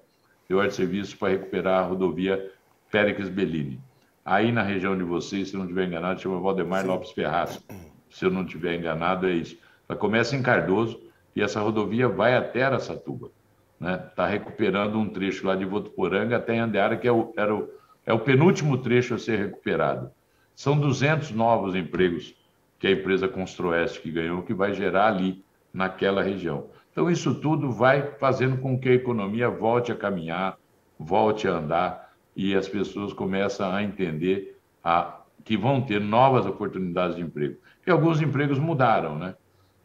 deu 0.53 0.59
ordem 0.59 0.69
de 0.69 0.75
serviço 0.75 1.17
para 1.17 1.29
recuperar 1.29 1.83
a 1.83 1.87
rodovia 1.87 2.51
Péricles 2.91 3.27
Bellini. 3.27 3.81
Aí 4.23 4.51
na 4.51 4.61
região 4.61 4.95
de 4.95 5.03
vocês, 5.03 5.49
se 5.49 5.55
eu 5.55 5.57
não 5.57 5.65
estiver 5.65 5.87
enganado, 5.87 6.21
chama 6.21 6.39
Valdemar 6.39 6.81
Sim. 6.81 6.87
Lopes 6.87 7.11
Ferraz. 7.11 7.65
Se 8.09 8.25
eu 8.25 8.31
não 8.31 8.43
estiver 8.43 8.75
enganado, 8.75 9.27
é 9.27 9.31
isso. 9.31 9.57
Ela 9.89 9.97
começa 9.97 10.35
em 10.35 10.43
Cardoso 10.43 11.01
e 11.35 11.41
essa 11.41 11.59
rodovia 11.59 12.07
vai 12.07 12.35
até 12.35 12.63
Aracatuba. 12.63 13.31
Está 13.73 13.91
né? 13.91 13.97
Tá 14.15 14.27
recuperando 14.27 14.97
um 14.99 15.09
trecho 15.09 15.47
lá 15.47 15.55
de 15.55 15.65
Votuporanga 15.65 16.37
até 16.37 16.57
Andeara, 16.59 16.95
que 16.95 17.07
é 17.07 17.11
o, 17.11 17.33
era 17.35 17.53
o, 17.53 17.67
é 18.05 18.13
o 18.13 18.19
penúltimo 18.19 18.77
trecho 18.77 19.15
a 19.15 19.17
ser 19.17 19.39
recuperado. 19.39 20.11
São 20.55 20.79
200 20.79 21.31
novos 21.31 21.73
empregos 21.73 22.35
que 22.77 22.85
a 22.85 22.91
empresa 22.91 23.27
Construeste 23.27 23.99
que 23.99 24.11
ganhou, 24.11 24.43
que 24.43 24.53
vai 24.53 24.73
gerar 24.73 25.07
ali, 25.07 25.43
naquela 25.73 26.21
região. 26.21 26.67
Então, 26.93 27.09
isso 27.09 27.33
tudo 27.33 27.71
vai 27.71 28.13
fazendo 28.19 28.57
com 28.57 28.79
que 28.79 28.87
a 28.87 28.93
economia 28.93 29.49
volte 29.49 29.91
a 29.91 29.95
caminhar, 29.95 30.57
volte 30.97 31.47
a 31.47 31.53
andar 31.53 32.13
e 32.35 32.55
as 32.55 32.67
pessoas 32.67 33.11
começam 33.11 33.73
a 33.73 33.81
entender 33.81 34.59
a, 34.83 35.21
que 35.43 35.57
vão 35.57 35.81
ter 35.81 35.99
novas 35.99 36.45
oportunidades 36.45 37.15
de 37.15 37.23
emprego. 37.23 37.57
E 37.85 37.89
alguns 37.89 38.21
empregos 38.21 38.59
mudaram, 38.59 39.17
né? 39.17 39.35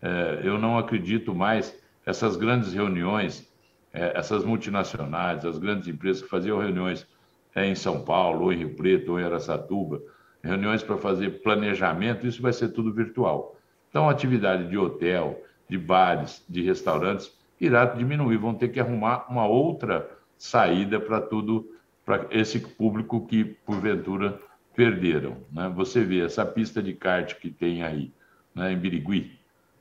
É, 0.03 0.40
eu 0.44 0.59
não 0.59 0.79
acredito 0.79 1.35
mais 1.35 1.75
essas 2.05 2.37
grandes 2.37 2.75
reuniões, 2.75 3.51
é, 3.92 4.12
essas 4.14 4.44
multinacionais, 4.44 5.47
as 5.47 5.59
grandes 5.59 5.88
empresas 5.88 6.23
que 6.23 6.29
faziam 6.29 6.59
reuniões 6.59 7.07
é, 7.55 7.66
em 7.66 7.75
São 7.75 8.05
Paulo, 8.05 8.44
ou 8.44 8.53
em 8.53 8.59
Rio 8.59 8.77
Preto, 8.77 9.12
ou 9.12 9.21
em 9.21 9.25
Aracatuba, 9.25 10.01
reuniões 10.42 10.83
para 10.83 10.99
fazer 10.99 11.42
planejamento, 11.42 12.27
isso 12.27 12.42
vai 12.42 12.53
ser 12.53 12.68
tudo 12.68 12.92
virtual. 12.92 13.57
Então, 13.88 14.09
atividade 14.09 14.68
de 14.68 14.77
hotel, 14.77 15.42
de 15.68 15.76
bares, 15.78 16.44
de 16.48 16.62
restaurantes 16.62 17.37
irá 17.61 17.85
diminuir, 17.85 18.37
vão 18.37 18.54
ter 18.54 18.68
que 18.68 18.81
arrumar 18.81 19.26
uma 19.28 19.46
outra 19.46 20.09
saída 20.37 21.00
para 21.00 21.20
tudo, 21.20 21.68
para 22.04 22.26
esse 22.31 22.61
público 22.61 23.26
que, 23.26 23.44
porventura, 23.44 24.40
perderam. 24.74 25.38
Né? 25.52 25.70
Você 25.74 26.04
vê 26.04 26.24
essa 26.24 26.46
pista 26.46 26.83
de 26.83 26.92
kart 26.92 27.35
que 27.35 27.50
tem 27.50 27.83
aí, 27.83 28.12
né, 28.54 28.72
em 28.72 28.78
Birigui, 28.78 29.38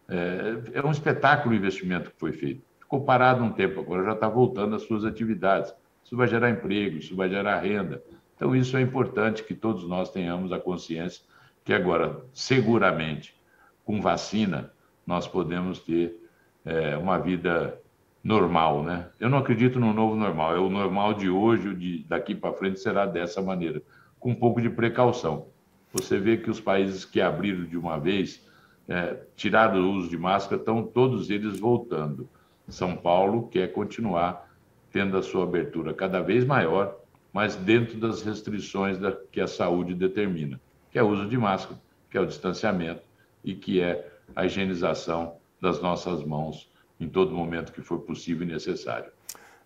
é, 0.10 0.80
é 0.80 0.86
um 0.86 0.91
espetáculo 0.91 1.54
o 1.54 1.58
investimento 1.58 2.10
que 2.10 2.19
foi 2.19 2.32
feito. 2.32 2.63
Ficou 2.80 3.02
parado 3.02 3.43
um 3.43 3.52
tempo, 3.52 3.82
agora 3.82 4.04
já 4.06 4.13
está 4.13 4.30
voltando 4.30 4.76
às 4.76 4.84
suas 4.84 5.04
atividades. 5.06 5.73
Isso 6.04 6.15
vai 6.15 6.28
gerar 6.28 6.50
emprego, 6.50 6.97
isso 6.97 7.15
vai 7.15 7.30
gerar 7.30 7.60
renda. 7.60 8.02
Então, 8.36 8.56
isso 8.56 8.78
é 8.78 8.82
importante 8.82 9.43
que 9.43 9.54
todos 9.54 9.88
nós 9.88 10.10
tenhamos 10.10 10.52
a 10.52 10.60
consciência 10.60 11.23
que 11.65 11.73
agora, 11.73 12.23
seguramente, 12.34 13.36
com 13.84 14.00
vacina, 14.00 14.71
nós 15.08 15.28
podemos 15.28 15.80
ter 15.80 16.15
é, 16.63 16.98
uma 16.98 17.17
vida 17.17 17.82
normal, 18.24 18.84
né? 18.84 19.08
Eu 19.20 19.30
não 19.30 19.38
acredito 19.38 19.80
no 19.80 19.93
novo 19.93 20.15
normal. 20.15 20.56
É 20.56 20.60
o 20.60 20.70
normal 20.70 21.13
de 21.13 21.30
hoje, 21.30 21.74
de 21.74 22.04
daqui 22.04 22.36
para 22.36 22.54
frente 22.54 22.80
será 22.80 23.06
dessa 23.06 23.41
maneira, 23.41 23.82
com 24.20 24.32
um 24.32 24.36
pouco 24.36 24.62
de 24.62 24.70
precaução. 24.70 25.48
Você 25.93 26.20
vê 26.20 26.36
que 26.36 26.50
os 26.50 26.60
países 26.60 27.06
que 27.06 27.22
abriram 27.22 27.63
de 27.63 27.78
uma 27.78 27.98
vez, 27.98 28.46
é, 28.88 29.17
tiraram 29.36 29.80
o 29.80 29.93
uso 29.93 30.10
de 30.10 30.17
máscara, 30.17 30.60
estão 30.60 30.84
todos 30.84 31.30
eles 31.30 31.60
voltando. 31.60 32.30
São 32.67 32.98
Paulo 32.98 33.48
quer 33.48 33.72
continuar 33.72 34.46
tendo 34.91 35.17
a 35.17 35.24
sua 35.24 35.43
abertura 35.43 35.93
cada 35.93 36.22
vez 36.22 36.43
maior 36.43 36.98
mas 37.38 37.56
dentro 37.56 38.00
das 38.00 38.24
restrições 38.24 38.98
da, 38.98 39.12
que 39.12 39.39
a 39.39 39.46
saúde 39.46 39.93
determina, 39.93 40.60
que 40.91 40.98
é 40.98 41.04
o 41.04 41.08
uso 41.08 41.28
de 41.28 41.38
máscara, 41.38 41.80
que 42.10 42.17
é 42.17 42.22
o 42.22 42.26
distanciamento 42.26 43.04
e 43.43 43.54
que 43.54 43.80
é 43.80 44.10
a 44.36 44.46
higienização 44.46 45.38
das 45.62 45.82
nossas 45.82 46.24
mãos 46.24 46.70
em 47.00 47.08
todo 47.08 47.32
momento 47.32 47.72
que 47.72 47.82
for 47.82 48.00
possível 48.00 48.48
e 48.48 48.52
necessário. 48.52 49.12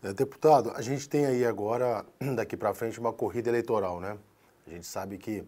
É, 0.03 0.11
deputado, 0.13 0.71
a 0.71 0.81
gente 0.81 1.07
tem 1.07 1.25
aí 1.25 1.45
agora, 1.45 2.05
daqui 2.35 2.57
para 2.57 2.73
frente, 2.73 2.99
uma 2.99 3.13
corrida 3.13 3.49
eleitoral, 3.49 3.99
né? 3.99 4.17
A 4.67 4.69
gente 4.71 4.85
sabe 4.85 5.17
que 5.17 5.43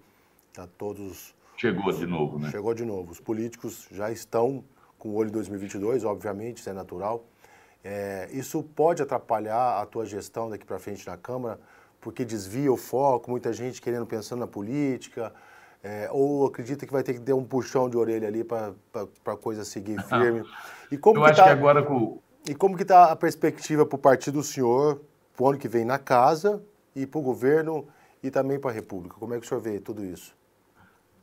tá 0.54 0.67
todos... 0.78 1.34
Chegou 1.58 1.91
de 1.91 2.06
novo, 2.06 2.39
né? 2.39 2.52
Chegou 2.52 2.73
de 2.73 2.86
novo. 2.86 3.12
Os 3.12 3.19
políticos 3.19 3.88
já 3.91 4.12
estão 4.12 4.63
com 4.97 5.10
o 5.10 5.15
olho 5.15 5.32
2022, 5.32 6.04
obviamente, 6.04 6.58
isso 6.58 6.69
é 6.69 6.73
natural. 6.73 7.26
É, 7.84 8.30
isso 8.32 8.63
pode 8.63 9.02
atrapalhar 9.02 9.82
a 9.82 9.86
tua 9.86 10.06
gestão 10.06 10.49
daqui 10.49 10.65
para 10.65 10.80
frente 10.80 11.06
na 11.06 11.17
Câmara, 11.17 11.60
porque 11.99 12.23
desvia 12.23 12.71
o 12.71 12.78
foco, 12.78 13.30
muita 13.30 13.52
gente 13.52 13.82
querendo 13.82 14.06
pensando 14.06 14.39
na 14.39 14.47
política, 14.47 15.34
é, 15.84 16.08
ou 16.12 16.46
acredita 16.46 16.86
que 16.86 16.93
vai 16.93 17.04
ter 17.04 17.13
que 17.13 17.19
dar 17.19 17.36
um 17.36 17.43
puxão 17.43 17.89
de 17.89 17.98
orelha 17.98 18.28
ali 18.28 18.43
para 18.43 18.74
a 19.26 19.36
coisa 19.36 19.65
seguir 19.65 20.02
firme. 20.08 20.43
E 20.89 20.98
como 20.98 21.19
Eu 21.19 21.24
que 21.26 21.32
acho 21.32 21.39
tá, 21.41 21.46
que 21.46 21.50
agora 21.52 21.84
com... 21.84 22.19
E 22.48 22.56
como 22.56 22.76
que 22.76 22.84
está 22.84 23.12
a 23.12 23.15
perspectiva 23.15 23.86
para 23.86 23.96
o 23.96 24.00
partido 24.00 24.36
do 24.36 24.43
senhor, 24.43 25.02
para 25.36 25.43
o 25.43 25.50
ano 25.50 25.58
que 25.58 25.67
vem 25.67 25.84
na 25.84 26.00
casa, 26.00 26.63
e 26.96 27.06
para 27.06 27.19
o 27.19 27.22
governo, 27.22 27.88
e 28.22 28.32
também 28.32 28.60
para 28.60 28.72
a 28.72 28.74
República? 28.74 29.15
Como 29.19 29.34
é 29.34 29.39
que 29.39 29.46
o 29.46 29.50
senhor 29.50 29.62
vê 29.62 29.80
tudo 29.80 30.04
isso? 30.04 30.36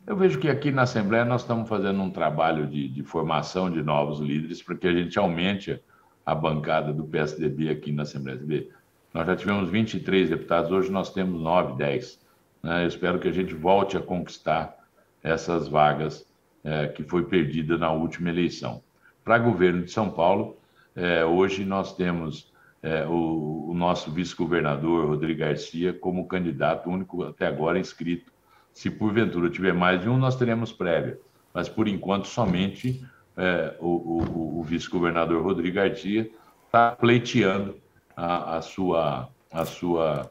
Eu 0.07 0.16
vejo 0.16 0.38
que 0.38 0.49
aqui 0.49 0.70
na 0.70 0.83
Assembleia 0.83 1.25
nós 1.25 1.42
estamos 1.42 1.68
fazendo 1.68 2.01
um 2.01 2.11
trabalho 2.11 2.66
de, 2.66 2.88
de 2.88 3.03
formação 3.03 3.70
de 3.70 3.83
novos 3.83 4.18
líderes 4.18 4.62
para 4.62 4.77
que 4.77 4.87
a 4.87 4.92
gente 4.92 5.18
aumente 5.18 5.83
a 6.25 6.35
bancada 6.35 6.92
do 6.92 7.05
PSDB 7.05 7.70
aqui 7.70 7.92
na 7.92 8.03
Assembleia. 8.03 8.66
Nós 9.12 9.27
já 9.27 9.37
tivemos 9.37 9.68
23 9.68 10.31
deputados, 10.31 10.70
hoje 10.70 10.90
nós 10.90 11.12
temos 11.12 11.40
9, 11.40 11.77
10. 11.77 12.18
Né? 12.62 12.87
Espero 12.87 13.18
que 13.18 13.29
a 13.29 13.33
gente 13.33 13.55
volte 13.55 13.96
a 13.96 14.01
conquistar 14.01 14.77
essas 15.23 15.68
vagas 15.68 16.27
é, 16.64 16.88
que 16.88 17.03
foi 17.03 17.25
perdida 17.25 17.77
na 17.77 17.90
última 17.92 18.29
eleição. 18.29 18.83
Para 19.25 19.38
governo 19.38 19.83
de 19.85 19.90
São 19.90 20.11
Paulo, 20.11 20.57
é, 20.94 21.25
hoje 21.25 21.64
nós 21.64 21.94
temos 21.94 22.53
é, 22.83 23.07
o, 23.07 23.70
o, 23.70 23.75
nosso 23.75 24.11
vice-governador, 24.11 25.07
Rodrigo 25.07 25.40
Garcia, 25.40 25.92
como 25.92 26.27
candidato 26.27 26.88
único 26.88 27.23
até 27.23 27.46
agora 27.46 27.79
inscrito. 27.79 28.33
Se 28.73 28.90
porventura 28.90 29.51
tiver 29.51 29.75
mais 29.75 30.01
de 30.01 30.09
um, 30.09 30.16
nós 30.16 30.37
teremos 30.37 30.73
prévia. 30.73 31.18
Mas, 31.53 31.68
por 31.68 31.88
enquanto, 31.88 32.27
somente 32.27 33.05
é, 33.37 33.75
o, 33.79 33.88
o, 33.88 34.61
o 34.61 34.62
vice-governador 34.62 35.42
Rodrigo 35.42 35.77
Garcia 35.77 36.31
está 36.66 36.92
pleiteando 36.92 37.77
a, 38.16 38.57
a, 38.57 38.62
sua, 38.62 39.29
a 39.51 39.64
sua 39.64 40.31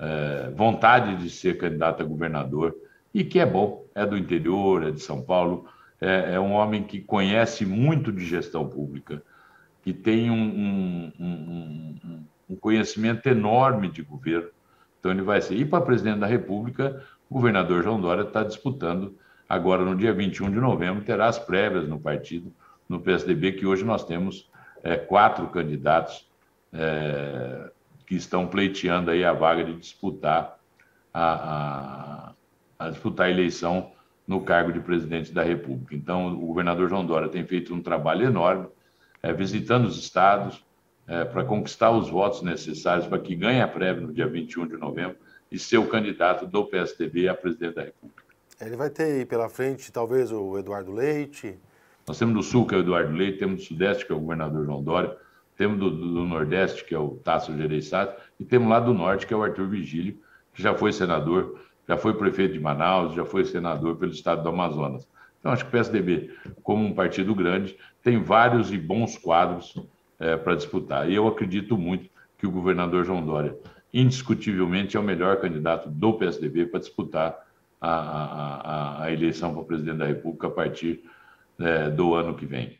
é, 0.00 0.50
vontade 0.56 1.16
de 1.16 1.28
ser 1.28 1.58
candidato 1.58 2.02
a 2.02 2.06
governador 2.06 2.74
e 3.12 3.22
que 3.22 3.38
é 3.38 3.44
bom, 3.44 3.84
é 3.94 4.06
do 4.06 4.16
interior, 4.16 4.82
é 4.82 4.90
de 4.90 5.00
São 5.00 5.20
Paulo, 5.20 5.66
é, 6.00 6.34
é 6.34 6.40
um 6.40 6.52
homem 6.52 6.82
que 6.82 7.00
conhece 7.00 7.66
muito 7.66 8.10
de 8.10 8.24
gestão 8.24 8.66
pública, 8.66 9.22
que 9.82 9.92
tem 9.92 10.30
um, 10.30 10.34
um, 10.34 11.12
um, 11.20 12.24
um 12.50 12.56
conhecimento 12.56 13.28
enorme 13.28 13.90
de 13.90 14.02
governo. 14.02 14.48
Então, 14.98 15.10
ele 15.10 15.22
vai 15.22 15.40
ser. 15.40 15.56
E 15.56 15.64
para 15.64 15.84
presidente 15.84 16.20
da 16.20 16.26
República, 16.26 17.02
o 17.28 17.34
governador 17.34 17.82
João 17.82 18.00
Dória 18.00 18.22
está 18.22 18.42
disputando 18.42 19.16
agora 19.48 19.84
no 19.84 19.96
dia 19.96 20.12
21 20.12 20.50
de 20.50 20.60
novembro, 20.60 21.04
terá 21.04 21.26
as 21.26 21.38
prévias 21.38 21.88
no 21.88 21.98
partido, 21.98 22.52
no 22.88 23.00
PSDB, 23.00 23.52
que 23.52 23.66
hoje 23.66 23.84
nós 23.84 24.04
temos 24.04 24.48
é, 24.82 24.96
quatro 24.96 25.46
candidatos 25.48 26.30
é, 26.72 27.70
que 28.10 28.16
estão 28.16 28.44
pleiteando 28.44 29.12
aí 29.12 29.24
a 29.24 29.32
vaga 29.32 29.62
de 29.62 29.72
disputar 29.72 30.58
a, 31.14 32.32
a, 32.32 32.34
a 32.76 32.90
disputar 32.90 33.28
a 33.28 33.30
eleição 33.30 33.92
no 34.26 34.40
cargo 34.40 34.72
de 34.72 34.80
presidente 34.80 35.30
da 35.30 35.44
República. 35.44 35.94
Então, 35.94 36.34
o 36.34 36.46
governador 36.46 36.88
João 36.88 37.06
Dória 37.06 37.28
tem 37.28 37.46
feito 37.46 37.72
um 37.72 37.80
trabalho 37.80 38.26
enorme, 38.26 38.66
é, 39.22 39.32
visitando 39.32 39.84
os 39.84 39.96
estados, 39.96 40.60
é, 41.06 41.24
para 41.24 41.44
conquistar 41.44 41.92
os 41.92 42.10
votos 42.10 42.42
necessários 42.42 43.06
para 43.06 43.20
que 43.20 43.36
ganhe 43.36 43.60
a 43.60 43.68
prévia 43.68 44.04
no 44.04 44.12
dia 44.12 44.26
21 44.26 44.66
de 44.66 44.76
novembro 44.76 45.16
e 45.48 45.56
ser 45.56 45.78
o 45.78 45.86
candidato 45.86 46.48
do 46.48 46.64
PSDB 46.64 47.28
a 47.28 47.34
presidente 47.34 47.76
da 47.76 47.82
República. 47.82 48.24
Ele 48.60 48.74
vai 48.74 48.90
ter 48.90 49.04
aí 49.04 49.24
pela 49.24 49.48
frente, 49.48 49.92
talvez, 49.92 50.32
o 50.32 50.58
Eduardo 50.58 50.90
Leite. 50.90 51.56
Nós 52.08 52.18
temos 52.18 52.34
do 52.34 52.42
Sul, 52.42 52.66
que 52.66 52.74
é 52.74 52.78
o 52.78 52.80
Eduardo 52.80 53.12
Leite, 53.12 53.38
temos 53.38 53.60
do 53.60 53.66
Sudeste, 53.66 54.04
que 54.04 54.12
é 54.12 54.16
o 54.16 54.18
governador 54.18 54.64
João 54.66 54.82
Dória, 54.82 55.16
temos 55.60 55.78
do, 55.78 55.90
do 55.90 56.24
Nordeste, 56.24 56.86
que 56.86 56.94
é 56.94 56.98
o 56.98 57.16
Tasso 57.16 57.54
Gereissati, 57.54 58.16
e 58.40 58.46
temos 58.46 58.66
lá 58.66 58.80
do 58.80 58.94
Norte, 58.94 59.26
que 59.26 59.34
é 59.34 59.36
o 59.36 59.42
Arthur 59.42 59.68
Vigílio, 59.68 60.18
que 60.54 60.62
já 60.62 60.72
foi 60.72 60.90
senador, 60.90 61.60
já 61.86 61.98
foi 61.98 62.14
prefeito 62.14 62.54
de 62.54 62.58
Manaus, 62.58 63.12
já 63.14 63.26
foi 63.26 63.44
senador 63.44 63.96
pelo 63.96 64.10
estado 64.10 64.42
do 64.42 64.48
Amazonas. 64.48 65.06
Então, 65.38 65.52
acho 65.52 65.64
que 65.64 65.68
o 65.68 65.72
PSDB, 65.72 66.30
como 66.62 66.86
um 66.86 66.94
partido 66.94 67.34
grande, 67.34 67.76
tem 68.02 68.22
vários 68.22 68.72
e 68.72 68.78
bons 68.78 69.18
quadros 69.18 69.74
é, 70.18 70.34
para 70.34 70.54
disputar. 70.54 71.10
E 71.10 71.14
eu 71.14 71.28
acredito 71.28 71.76
muito 71.76 72.08
que 72.38 72.46
o 72.46 72.50
governador 72.50 73.04
João 73.04 73.22
Dória, 73.22 73.54
indiscutivelmente, 73.92 74.96
é 74.96 75.00
o 75.00 75.02
melhor 75.02 75.42
candidato 75.42 75.90
do 75.90 76.14
PSDB 76.14 76.64
para 76.68 76.80
disputar 76.80 77.36
a, 77.78 77.90
a, 77.90 79.04
a 79.04 79.12
eleição 79.12 79.52
para 79.52 79.64
presidente 79.64 79.98
da 79.98 80.06
República 80.06 80.46
a 80.46 80.50
partir 80.50 81.04
é, 81.58 81.90
do 81.90 82.14
ano 82.14 82.34
que 82.34 82.46
vem. 82.46 82.79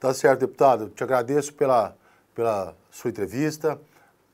Tá 0.00 0.14
certo, 0.14 0.40
deputado. 0.40 0.90
Te 0.90 1.02
agradeço 1.02 1.52
pela, 1.54 1.96
pela 2.34 2.74
sua 2.90 3.10
entrevista. 3.10 3.78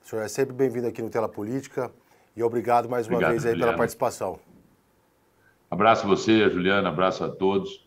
O 0.05 0.09
senhor 0.09 0.23
é 0.23 0.29
sempre 0.29 0.55
bem-vindo 0.55 0.87
aqui 0.87 1.01
no 1.01 1.09
Tela 1.09 1.29
Política 1.29 1.91
e 2.37 2.43
obrigado 2.43 2.89
mais 2.89 3.07
uma 3.07 3.15
obrigado, 3.15 3.31
vez 3.31 3.47
aí 3.47 3.53
Juliana. 3.53 3.73
pela 3.73 3.79
participação. 3.79 4.39
Abraço 5.71 6.07
você, 6.07 6.51
Juliana, 6.51 6.91
abraço 6.91 7.25
a 7.25 7.29
todos 7.29 7.85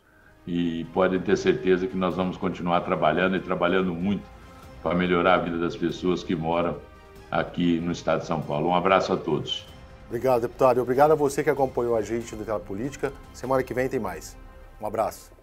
e 0.47 0.85
podem 0.85 1.19
ter 1.19 1.37
certeza 1.37 1.85
que 1.85 1.95
nós 1.95 2.15
vamos 2.15 2.35
continuar 2.35 2.81
trabalhando 2.81 3.35
e 3.35 3.39
trabalhando 3.39 3.93
muito 3.93 4.23
para 4.81 4.95
melhorar 4.95 5.35
a 5.35 5.37
vida 5.37 5.59
das 5.59 5.75
pessoas 5.75 6.23
que 6.23 6.35
moram 6.35 6.77
aqui 7.29 7.79
no 7.79 7.91
estado 7.91 8.21
de 8.21 8.25
São 8.25 8.41
Paulo. 8.41 8.69
Um 8.69 8.75
abraço 8.75 9.13
a 9.13 9.17
todos. 9.17 9.67
Obrigado, 10.07 10.41
deputado. 10.41 10.81
Obrigado 10.81 11.11
a 11.11 11.15
você 11.15 11.43
que 11.43 11.49
acompanhou 11.49 11.95
a 11.95 12.01
gente 12.01 12.35
no 12.35 12.43
Tela 12.43 12.59
Política. 12.59 13.13
Semana 13.33 13.61
que 13.61 13.73
vem 13.73 13.87
tem 13.87 13.99
mais. 13.99 14.35
Um 14.81 14.87
abraço. 14.87 15.36